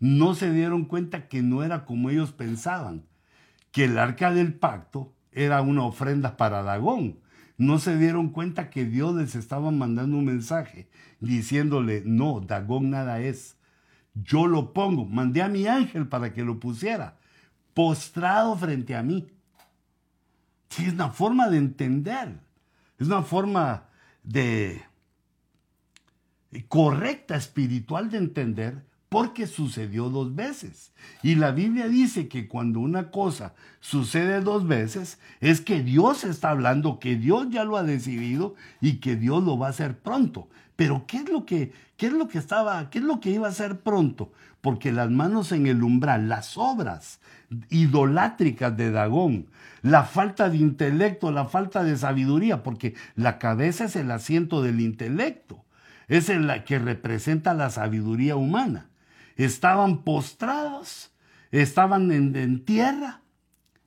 [0.00, 3.04] no se dieron cuenta que no era como ellos pensaban,
[3.70, 7.18] que el arca del pacto era una ofrenda para Dagón.
[7.56, 10.88] No se dieron cuenta que Dios les estaba mandando un mensaje
[11.20, 13.56] diciéndole, no, Dagón nada es.
[14.14, 17.16] Yo lo pongo, mandé a mi ángel para que lo pusiera,
[17.74, 19.28] postrado frente a mí.
[20.78, 22.40] es una forma de entender,
[22.98, 23.88] es una forma
[24.22, 24.82] de
[26.68, 28.84] correcta espiritual de entender
[29.14, 30.90] porque sucedió dos veces.
[31.22, 36.50] Y la Biblia dice que cuando una cosa sucede dos veces, es que Dios está
[36.50, 40.48] hablando, que Dios ya lo ha decidido y que Dios lo va a hacer pronto.
[40.74, 43.46] Pero ¿qué es lo que, qué es lo que estaba, qué es lo que iba
[43.46, 44.32] a hacer pronto?
[44.60, 47.20] Porque las manos en el umbral, las obras
[47.70, 49.46] idolátricas de Dagón,
[49.82, 54.80] la falta de intelecto, la falta de sabiduría, porque la cabeza es el asiento del
[54.80, 55.64] intelecto,
[56.08, 58.88] es la que representa la sabiduría humana
[59.36, 61.12] estaban postrados,
[61.50, 63.20] estaban en, tierra,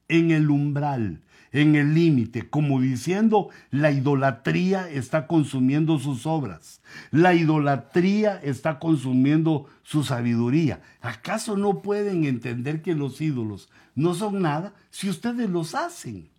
[0.08, 1.22] en el umbral,
[1.52, 6.82] en el límite, como diciendo, la idolatría está consumiendo sus obras,
[7.12, 10.82] la idolatría está consumiendo su sabiduría.
[11.02, 16.30] ¿Acaso no pueden entender que los ídolos no son nada si ustedes los hacen?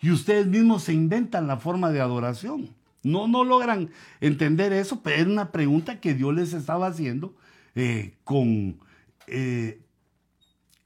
[0.00, 2.70] Y ustedes mismos se inventan la forma de adoración.
[3.04, 3.90] No, no logran
[4.20, 7.34] entender eso, pero es una pregunta que Dios les estaba haciendo
[7.74, 8.80] eh, con,
[9.26, 9.80] eh,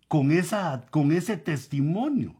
[0.08, 2.34] con, esa, con ese testimonio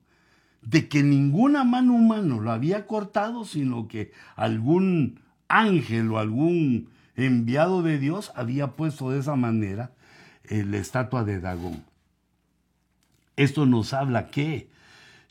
[0.62, 7.82] de que ninguna mano humana lo había cortado, sino que algún ángel o algún enviado
[7.82, 9.92] de Dios había puesto de esa manera
[10.44, 11.84] eh, la estatua de Dagón.
[13.36, 14.70] Esto nos habla que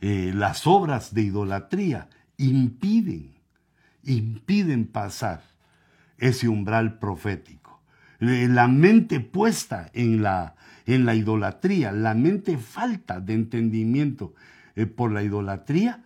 [0.01, 3.33] las obras de idolatría impiden,
[4.03, 5.41] impiden pasar
[6.19, 7.64] ese umbral profético
[8.19, 10.55] la mente puesta en la,
[10.85, 14.33] en la idolatría, la mente falta de entendimiento
[14.75, 16.03] eh, por la idolatría,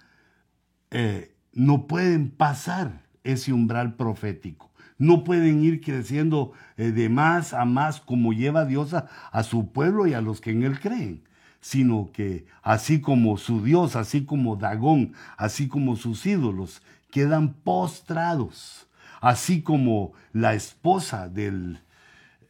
[0.91, 4.72] eh, no pueden pasar ese umbral profético.
[4.97, 9.72] No pueden ir creciendo eh, de más a más como lleva Dios a, a su
[9.72, 11.24] pueblo y a los que en Él creen
[11.62, 16.82] sino que así como su Dios, así como Dagón, así como sus ídolos,
[17.12, 18.88] quedan postrados,
[19.22, 21.80] así como la esposa del,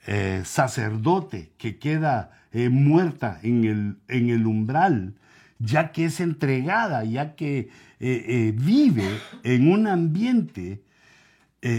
[0.07, 5.15] eh, sacerdote que queda eh, muerta en el, en el, umbral,
[5.59, 7.69] ya que es entregada, ya que
[7.99, 10.81] eh, vive en un ambiente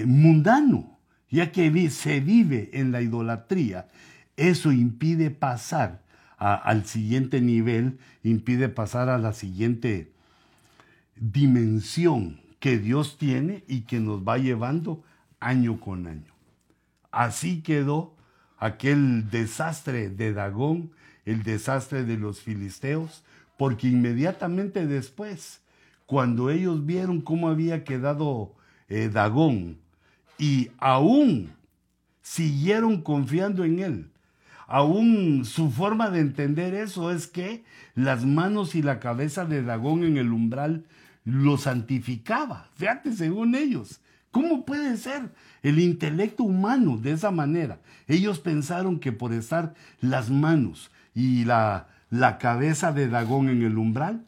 [0.04, 0.98] mundano,
[1.30, 3.88] ya que se vive en la idolatría,
[4.36, 6.02] eso impide pasar
[6.36, 10.12] al siguiente nivel, impide pasar a la siguiente
[11.16, 15.02] dimensión que Dios tiene y que nos va llevando
[15.40, 16.32] año con año.
[17.10, 18.14] Así quedó
[18.58, 20.92] aquel desastre de Dagón,
[21.24, 23.24] el desastre de los filisteos,
[23.56, 25.60] porque inmediatamente después,
[26.06, 28.54] cuando ellos vieron cómo había quedado
[28.88, 29.78] eh, Dagón
[30.38, 31.52] y aún
[32.22, 34.10] siguieron confiando en él.
[34.66, 40.04] Aún su forma de entender eso es que las manos y la cabeza de Dagón
[40.04, 40.84] en el umbral
[41.24, 42.68] lo santificaba.
[42.76, 44.00] Fíjate, según ellos.
[44.30, 47.80] ¿Cómo puede ser el intelecto humano de esa manera?
[48.06, 53.76] Ellos pensaron que por estar las manos y la, la cabeza de Dagón en el
[53.76, 54.26] umbral,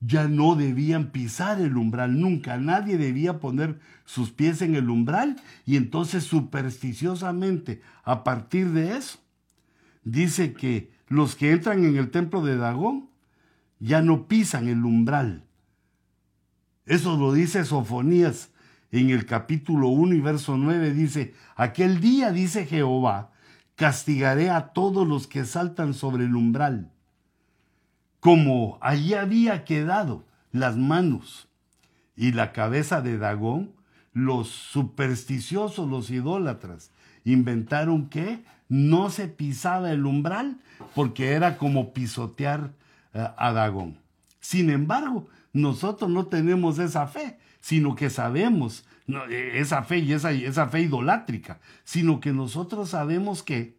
[0.00, 5.36] ya no debían pisar el umbral nunca, nadie debía poner sus pies en el umbral
[5.66, 9.18] y entonces supersticiosamente a partir de eso
[10.02, 13.10] dice que los que entran en el templo de Dagón
[13.78, 15.44] ya no pisan el umbral.
[16.86, 18.49] Eso lo dice Sofonías
[18.92, 23.30] en el capítulo 1 y verso 9 dice, aquel día dice Jehová,
[23.76, 26.90] castigaré a todos los que saltan sobre el umbral.
[28.18, 31.48] Como allí había quedado las manos
[32.16, 33.72] y la cabeza de Dagón,
[34.12, 36.90] los supersticiosos, los idólatras,
[37.24, 40.58] inventaron que no se pisaba el umbral
[40.94, 42.72] porque era como pisotear
[43.14, 43.98] eh, a Dagón.
[44.40, 48.86] Sin embargo, nosotros no tenemos esa fe, sino que sabemos,
[49.28, 53.78] e, esa fe y esa, esa fe idolátrica, sino que nosotros sabemos que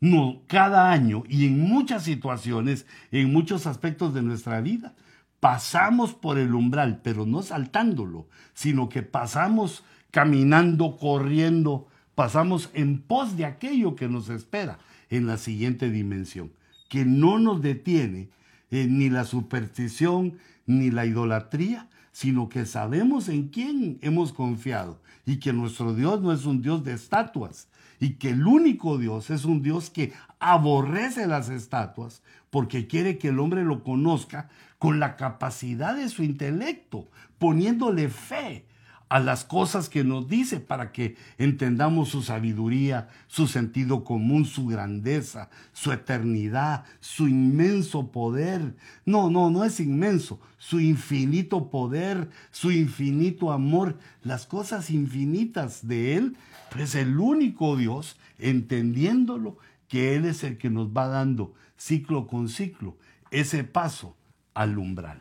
[0.00, 4.94] no, cada año y en muchas situaciones, en muchos aspectos de nuestra vida,
[5.40, 13.36] pasamos por el umbral, pero no saltándolo, sino que pasamos caminando, corriendo, pasamos en pos
[13.36, 14.78] de aquello que nos espera
[15.10, 16.52] en la siguiente dimensión,
[16.88, 18.30] que no nos detiene
[18.70, 20.38] eh, ni la superstición,
[20.70, 26.32] ni la idolatría, sino que sabemos en quién hemos confiado y que nuestro Dios no
[26.32, 27.68] es un Dios de estatuas
[27.98, 33.28] y que el único Dios es un Dios que aborrece las estatuas porque quiere que
[33.28, 34.48] el hombre lo conozca
[34.78, 37.08] con la capacidad de su intelecto,
[37.38, 38.64] poniéndole fe
[39.10, 44.68] a las cosas que nos dice para que entendamos su sabiduría, su sentido común, su
[44.68, 48.76] grandeza, su eternidad, su inmenso poder.
[49.04, 56.16] No, no, no es inmenso, su infinito poder, su infinito amor, las cosas infinitas de
[56.16, 56.36] Él,
[56.72, 59.58] pues el único Dios, entendiéndolo,
[59.88, 62.96] que Él es el que nos va dando ciclo con ciclo
[63.32, 64.16] ese paso
[64.54, 65.20] al umbral.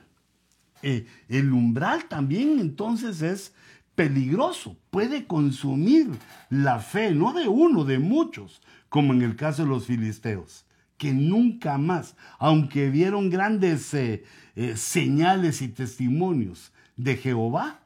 [0.83, 3.53] Eh, el umbral también entonces es
[3.99, 6.09] peligroso, puede consumir
[6.49, 10.63] la fe, no de uno, de muchos, como en el caso de los filisteos,
[10.97, 14.23] que nunca más, aunque vieron grandes eh,
[14.55, 17.81] eh, señales y testimonios de Jehová,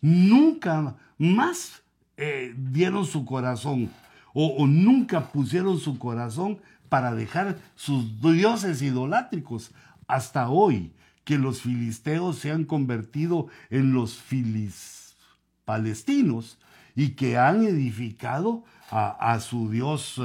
[0.00, 1.82] nunca más
[2.16, 3.90] eh, dieron su corazón
[4.32, 9.72] o, o nunca pusieron su corazón para dejar sus dioses idolátricos.
[10.06, 15.03] Hasta hoy que los filisteos se han convertido en los filisteos
[15.64, 16.58] palestinos
[16.94, 20.20] y que han edificado a, su Dios,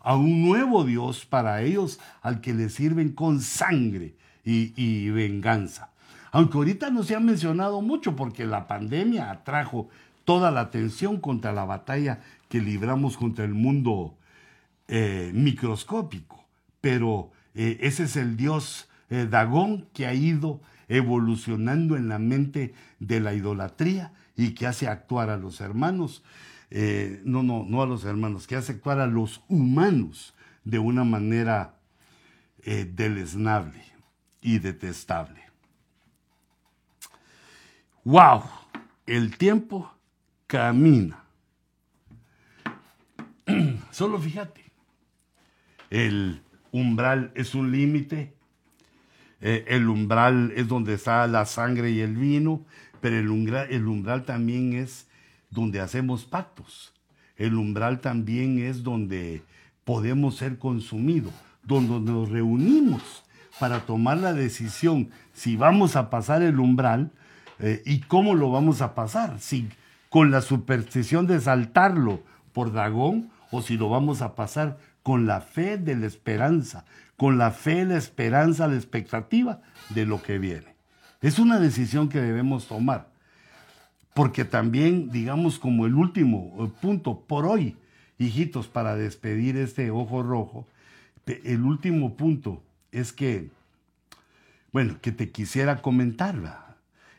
[0.00, 4.14] a un nuevo Dios para ellos, al que le sirven con sangre
[4.44, 5.90] y, venganza.
[6.32, 9.88] Aunque ahorita no se ha mencionado mucho porque la pandemia atrajo
[10.24, 14.14] toda la atención contra la batalla que libramos contra el mundo
[14.88, 16.44] eh, microscópico.
[16.80, 22.74] Pero eh, ese es el dios eh, Dagón que ha ido evolucionando en la mente
[22.98, 26.22] de la idolatría y que hace actuar a los hermanos,
[26.70, 31.04] eh, no, no, no a los hermanos, que hace actuar a los humanos de una
[31.04, 31.76] manera
[32.62, 33.84] eh, deleznable
[34.40, 35.42] y detestable.
[38.04, 38.42] ¡Wow!
[39.06, 39.94] El tiempo
[40.46, 41.24] camina.
[43.90, 44.64] Solo fíjate,
[45.90, 48.34] el umbral es un límite,
[49.40, 52.64] eh, el umbral es donde está la sangre y el vino,
[53.04, 55.08] pero el umbral, el umbral también es
[55.50, 56.94] donde hacemos pactos.
[57.36, 59.42] El umbral también es donde
[59.84, 63.22] podemos ser consumidos, donde nos reunimos
[63.60, 67.10] para tomar la decisión si vamos a pasar el umbral
[67.58, 69.68] eh, y cómo lo vamos a pasar, si
[70.08, 72.22] con la superstición de saltarlo
[72.54, 76.86] por dragón o si lo vamos a pasar con la fe de la esperanza,
[77.18, 80.73] con la fe, la esperanza, la expectativa de lo que viene.
[81.24, 83.08] Es una decisión que debemos tomar,
[84.12, 87.78] porque también, digamos, como el último eh, punto por hoy,
[88.18, 90.66] hijitos, para despedir este ojo rojo,
[91.24, 92.62] el último punto
[92.92, 93.48] es que,
[94.70, 96.76] bueno, que te quisiera comentar,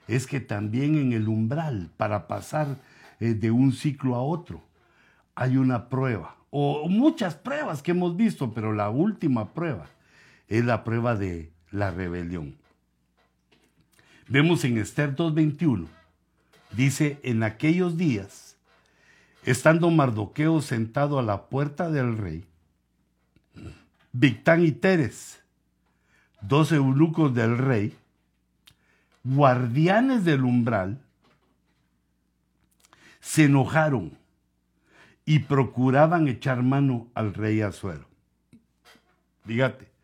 [0.08, 2.78] es que también en el umbral, para pasar
[3.20, 4.62] eh, de un ciclo a otro,
[5.34, 9.88] hay una prueba, o muchas pruebas que hemos visto, pero la última prueba
[10.48, 12.64] es la prueba de la rebelión.
[14.28, 15.86] Vemos en Esther 2.21,
[16.72, 18.58] dice, en aquellos días,
[19.44, 22.44] estando Mardoqueo sentado a la puerta del rey,
[24.12, 25.44] Victán y Teres,
[26.42, 27.96] dos eunucos del rey,
[29.24, 31.00] guardianes del umbral,
[33.20, 34.18] se enojaron
[35.24, 38.08] y procuraban echar mano al rey Azuero.
[39.46, 39.95] Fíjate,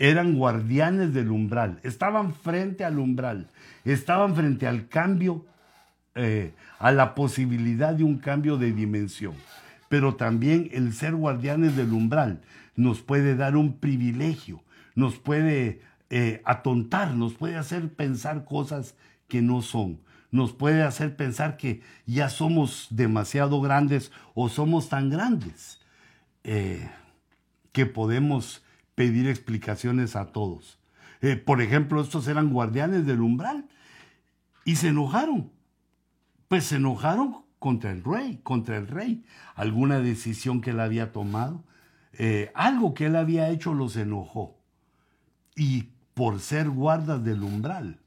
[0.00, 3.50] eran guardianes del umbral, estaban frente al umbral,
[3.84, 5.44] estaban frente al cambio,
[6.14, 9.34] eh, a la posibilidad de un cambio de dimensión.
[9.90, 12.40] Pero también el ser guardianes del umbral
[12.76, 14.62] nos puede dar un privilegio,
[14.94, 18.94] nos puede eh, atontar, nos puede hacer pensar cosas
[19.28, 25.10] que no son, nos puede hacer pensar que ya somos demasiado grandes o somos tan
[25.10, 25.78] grandes
[26.42, 26.88] eh,
[27.72, 28.62] que podemos
[28.94, 30.78] pedir explicaciones a todos.
[31.20, 33.68] Eh, por ejemplo, estos eran guardianes del umbral
[34.64, 35.50] y se enojaron.
[36.48, 39.24] Pues se enojaron contra el rey, contra el rey.
[39.54, 41.64] Alguna decisión que él había tomado,
[42.54, 44.58] algo que él había hecho los enojó.
[45.54, 48.00] Y por ser guardas del umbral,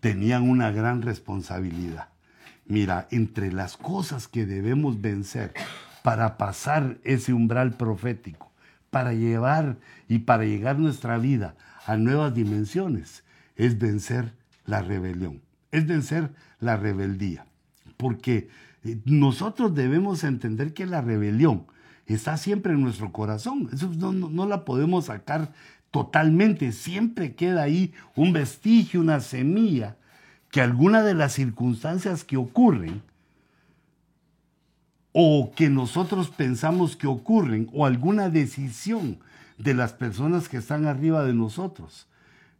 [0.00, 2.08] tenían una gran responsabilidad.
[2.66, 5.52] Mira, entre las cosas que debemos vencer
[6.02, 8.51] para pasar ese umbral profético,
[8.92, 13.24] para llevar y para llegar nuestra vida a nuevas dimensiones,
[13.56, 14.34] es vencer
[14.66, 15.40] la rebelión,
[15.70, 16.30] es vencer
[16.60, 17.46] la rebeldía.
[17.96, 18.50] Porque
[18.84, 21.64] eh, nosotros debemos entender que la rebelión
[22.04, 23.70] está siempre en nuestro corazón.
[23.72, 25.54] Eso no, no la podemos sacar
[25.90, 29.96] totalmente, siempre queda ahí un vestigio, una semilla,
[30.50, 33.00] que alguna de las circunstancias que ocurren
[35.12, 39.18] o que nosotros pensamos que ocurren o alguna decisión
[39.58, 42.08] de las personas que están arriba de nosotros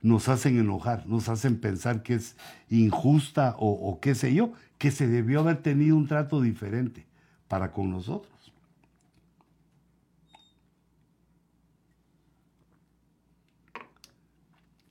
[0.03, 2.37] nos hacen enojar, nos hacen pensar que es
[2.69, 7.07] injusta o, qué sé yo, que se debió haber tenido un trato diferente
[7.47, 8.33] para con nosotros.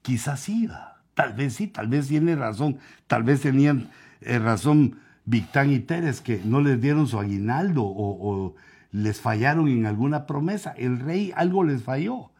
[0.02, 0.70] Quizás sí,
[1.14, 3.92] tal vez sí, tal vez tiene razón, tal vez tenían
[4.22, 8.56] eh, razón Victán y Teres que no les dieron su aguinaldo o,
[8.92, 10.74] les fallaron en alguna promesa.
[10.78, 12.32] El rey algo les falló.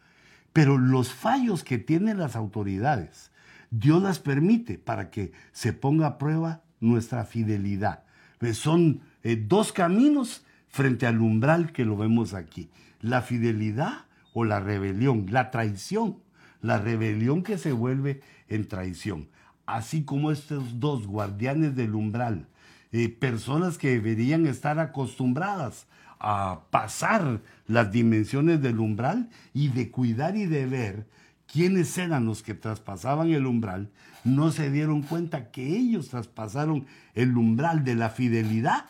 [0.52, 3.30] Pero los fallos que tienen las autoridades,
[3.70, 8.04] Dios las permite para que se ponga a prueba nuestra fidelidad.
[8.52, 12.68] Son eh, dos caminos frente al umbral que lo vemos aquí.
[13.00, 14.04] La fidelidad
[14.34, 16.16] o la rebelión, la traición
[16.62, 19.28] la rebelión que se vuelve en traición,
[19.66, 22.46] así como estos dos guardianes del umbral,
[22.92, 25.86] eh, personas que deberían estar acostumbradas
[26.20, 31.06] a pasar las dimensiones del umbral y de cuidar y de ver
[31.52, 33.90] quiénes eran los que traspasaban el umbral,
[34.24, 38.86] no se dieron cuenta que ellos traspasaron el umbral de la fidelidad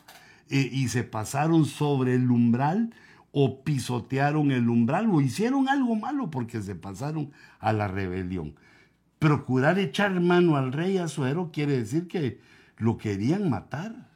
[0.50, 2.94] eh, y se pasaron sobre el umbral
[3.32, 8.54] o pisotearon el umbral o hicieron algo malo porque se pasaron a la rebelión.
[9.18, 12.40] Procurar echar mano al rey Azuero quiere decir que
[12.76, 14.08] lo querían matar.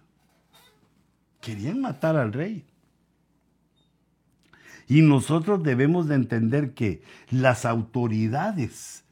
[1.41, 2.65] Querían matar al rey.
[4.89, 9.05] Y nosotros debemos de entender que las autoridades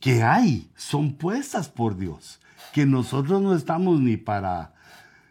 [0.00, 2.40] que hay son puestas por Dios,
[2.72, 4.74] que nosotros no estamos ni para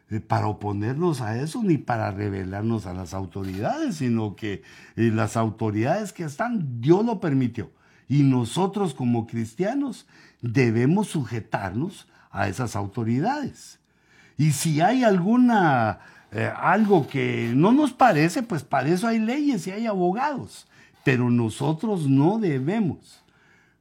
[0.10, 4.64] eh, para oponernos a eso ni para rebelarnos a las autoridades, sino que
[4.96, 7.72] eh, las autoridades que están, Dios lo permitió.
[8.08, 10.08] Y nosotros como cristianos
[10.42, 12.08] debemos sujetarnos
[12.38, 13.80] a esas autoridades.
[14.38, 16.00] Y si hay alguna,
[16.32, 20.68] eh, algo que no nos parece, pues para eso hay leyes y hay abogados.
[21.04, 23.24] Pero nosotros no debemos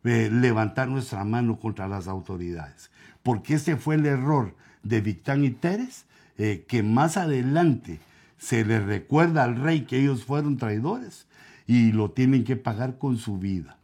[0.03, 2.91] levantar nuestra mano contra las autoridades.
[3.23, 4.55] Porque ese fue el error
[4.85, 6.07] de Victán y Teres
[6.39, 7.99] eh, que más adelante
[8.39, 11.27] se les recuerda al rey que ellos fueron traidores
[11.67, 13.79] y lo tienen que pagar con su vida.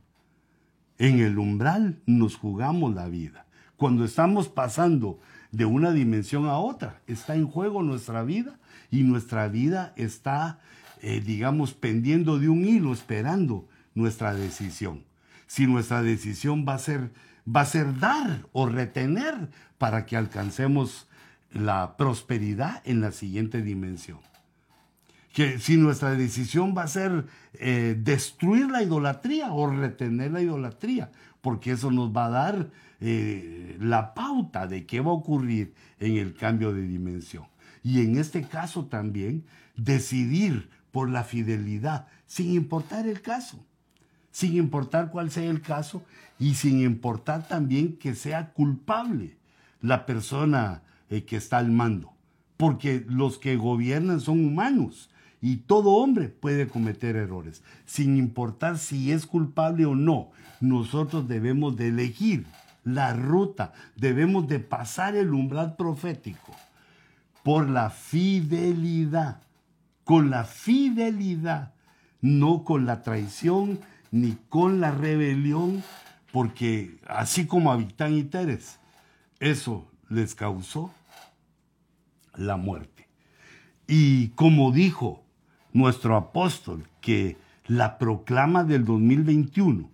[0.99, 3.47] En el umbral nos jugamos la vida.
[3.83, 5.19] Cuando estamos pasando
[5.51, 8.61] de una dimensión a otra, está en juego nuestra vida
[8.93, 10.61] y nuestra vida está,
[11.01, 13.67] eh, digamos, pendiendo de un hilo, esperando
[13.97, 15.03] nuestra decisión.
[15.49, 17.11] Si nuestra decisión va a ser,
[17.45, 21.09] va a ser dar o retener para que alcancemos
[21.51, 24.21] la prosperidad en la siguiente dimensión.
[25.33, 27.25] Que si nuestra decisión va a ser
[27.55, 31.11] eh, destruir la idolatría o retener la idolatría,
[31.43, 32.71] porque eso nos va a dar
[33.01, 37.45] eh, la pauta de qué va a ocurrir en el cambio de dimensión.
[37.83, 39.45] Y en este caso también
[39.77, 43.59] decidir por la fidelidad, sin importar el caso,
[44.31, 46.03] sin importar cuál sea el caso
[46.39, 49.37] y sin importar también que sea culpable
[49.81, 52.13] la persona eh, que está al mando,
[52.57, 55.11] porque los que gobiernan son humanos
[55.43, 60.31] y todo hombre puede cometer errores, sin importar si es culpable o no.
[60.61, 62.47] Nosotros debemos de elegir
[62.85, 66.55] la ruta, debemos de pasar el umbral profético
[67.43, 69.43] por la fidelidad,
[70.05, 71.75] con la fidelidad,
[72.21, 73.81] no con la traición
[74.13, 75.83] ni con la rebelión,
[76.31, 78.79] porque así como a Victán y Teres,
[79.41, 80.93] eso les causó
[82.37, 83.09] la muerte.
[83.89, 85.25] Y como dijo
[85.73, 89.91] nuestro apóstol, que la proclama del 2021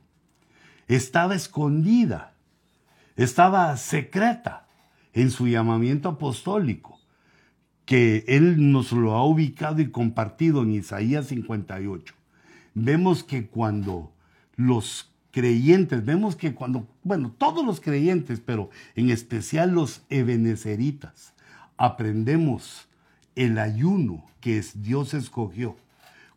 [0.89, 2.33] estaba escondida,
[3.17, 4.67] estaba secreta
[5.13, 6.99] en su llamamiento apostólico,
[7.85, 12.15] que él nos lo ha ubicado y compartido en Isaías 58.
[12.75, 14.13] Vemos que cuando
[14.57, 21.35] los creyentes, vemos que cuando, bueno, todos los creyentes, pero en especial los ebeneceritas,
[21.77, 22.88] aprendemos
[23.39, 25.77] el ayuno que Dios escogió,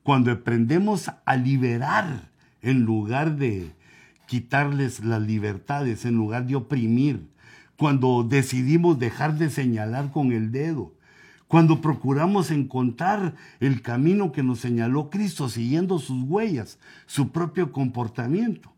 [0.03, 2.29] cuando aprendemos a liberar
[2.61, 3.71] en lugar de
[4.27, 7.27] quitarles las libertades, en lugar de oprimir,
[7.75, 10.93] cuando decidimos dejar de señalar con el dedo,
[11.47, 16.77] cuando procuramos encontrar el camino que nos señaló Cristo siguiendo sus huellas,
[17.07, 18.70] su propio comportamiento,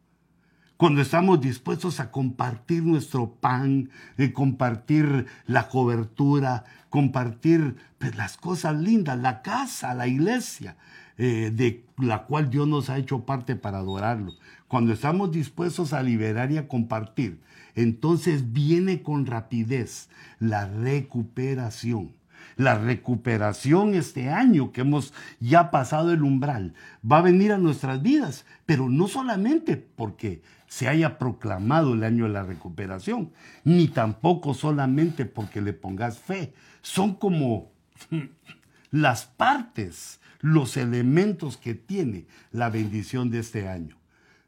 [0.84, 8.75] cuando estamos dispuestos a compartir nuestro pan, eh, compartir la cobertura, compartir pues, las cosas
[8.75, 10.75] lindas, la casa, la iglesia,
[11.17, 14.34] eh, de la cual Dios nos ha hecho parte para adorarlo.
[14.67, 17.39] Cuando estamos dispuestos a liberar y a compartir,
[17.75, 22.11] entonces viene con rapidez la recuperación
[22.55, 26.73] la recuperación este año que hemos ya pasado el umbral
[27.09, 30.41] va a venir a nuestras vidas, pero no solamente porque
[30.74, 33.32] se haya proclamado el año de la recuperación,
[33.63, 36.55] ni tampoco solamente porque le pongas fe.
[36.82, 37.71] Son como
[38.89, 43.97] las partes, los elementos que tiene la bendición de este año,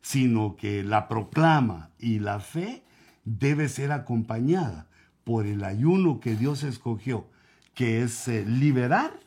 [0.01, 2.83] sino que la proclama y la fe
[3.23, 4.87] debe ser acompañada
[5.25, 7.29] por el ayuno que Dios escogió
[7.75, 9.19] que es eh, liberar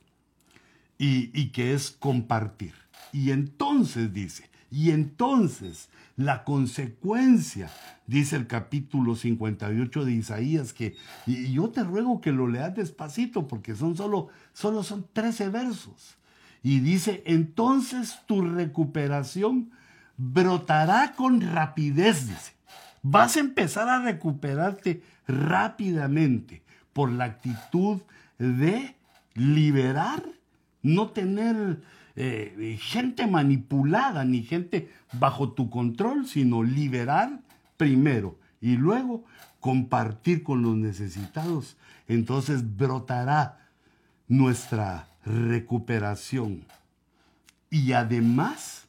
[0.98, 2.74] y, y que es compartir.
[3.12, 5.88] Y entonces dice, y entonces
[6.18, 7.70] la consecuencia,
[8.08, 10.96] dice el capítulo 58 de Isaías, que
[11.26, 16.16] y yo te ruego que lo leas despacito porque son solo, solo son 13 versos.
[16.60, 19.70] Y dice, entonces tu recuperación
[20.16, 22.52] brotará con rapidez.
[23.00, 28.00] Vas a empezar a recuperarte rápidamente por la actitud
[28.38, 28.96] de
[29.34, 30.24] liberar,
[30.82, 31.80] no tener
[32.20, 37.38] eh, gente manipulada ni gente bajo tu control, sino liberar
[37.76, 39.24] primero y luego
[39.60, 41.76] compartir con los necesitados.
[42.08, 43.68] Entonces brotará
[44.26, 46.64] nuestra recuperación.
[47.70, 48.88] Y además,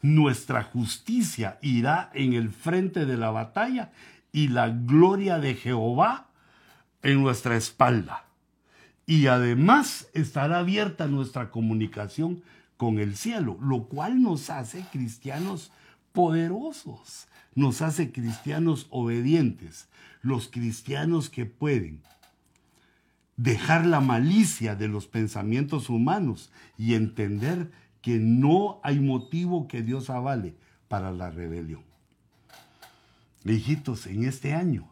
[0.00, 3.92] nuestra justicia irá en el frente de la batalla
[4.32, 6.28] y la gloria de Jehová
[7.02, 8.24] en nuestra espalda.
[9.12, 12.42] Y además estará abierta nuestra comunicación
[12.78, 15.70] con el cielo, lo cual nos hace cristianos
[16.12, 19.90] poderosos, nos hace cristianos obedientes,
[20.22, 22.00] los cristianos que pueden
[23.36, 30.08] dejar la malicia de los pensamientos humanos y entender que no hay motivo que Dios
[30.08, 30.56] avale
[30.88, 31.84] para la rebelión.
[33.44, 34.88] Hijitos, en este año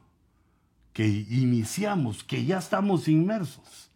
[0.93, 3.90] que iniciamos, que ya estamos inmersos,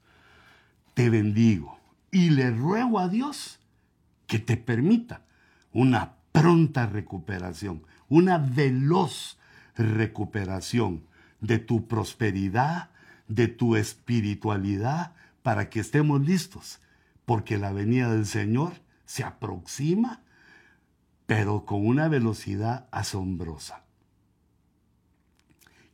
[0.95, 1.79] te bendigo
[2.11, 3.61] y le ruego a Dios
[4.27, 5.23] que te permita
[5.73, 9.39] una pronta recuperación, una veloz
[9.77, 11.05] recuperación
[11.41, 12.91] de tu prosperidad,
[13.29, 16.81] de tu espiritualidad, para que estemos listos,
[17.27, 18.73] porque la venida del Señor
[19.05, 20.23] se aproxima,
[21.27, 23.85] pero con una velocidad asombrosa.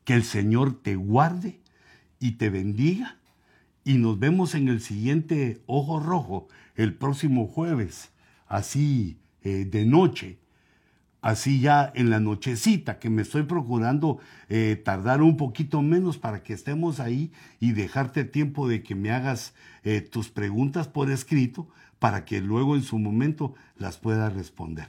[0.04, 1.60] Que el Señor te guarde
[2.18, 3.19] y te bendiga.
[3.84, 8.10] Y nos vemos en el siguiente Ojo Rojo el próximo jueves,
[8.46, 10.38] así eh, de noche,
[11.22, 14.18] así ya en la nochecita, que me estoy procurando
[14.48, 19.10] eh, tardar un poquito menos para que estemos ahí y dejarte tiempo de que me
[19.10, 21.68] hagas eh, tus preguntas por escrito
[21.98, 24.88] para que luego en su momento las pueda responder.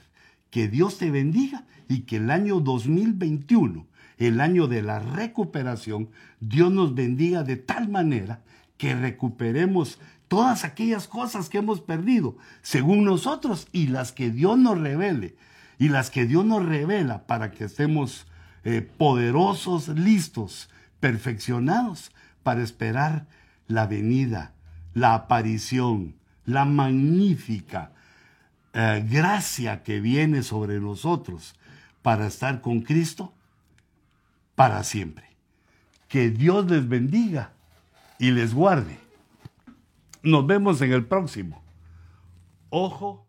[0.50, 3.86] Que Dios te bendiga y que el año 2021
[4.26, 8.42] el año de la recuperación, Dios nos bendiga de tal manera
[8.82, 14.76] que recuperemos todas aquellas cosas que hemos perdido, según nosotros, y las que Dios nos
[14.76, 15.36] revele,
[15.78, 18.26] y las que Dios nos revela para que estemos
[18.64, 20.68] eh, poderosos, listos,
[20.98, 22.10] perfeccionados
[22.42, 23.28] para esperar
[23.68, 24.52] la venida,
[24.94, 27.92] la aparición, la magnífica
[28.72, 31.54] eh, gracia que viene sobre nosotros
[32.02, 33.32] para estar con Cristo
[34.56, 35.36] para siempre.
[36.08, 37.52] Que Dios les bendiga
[38.22, 39.00] y les guarde.
[40.22, 41.60] Nos vemos en el próximo.
[42.70, 43.26] Ojo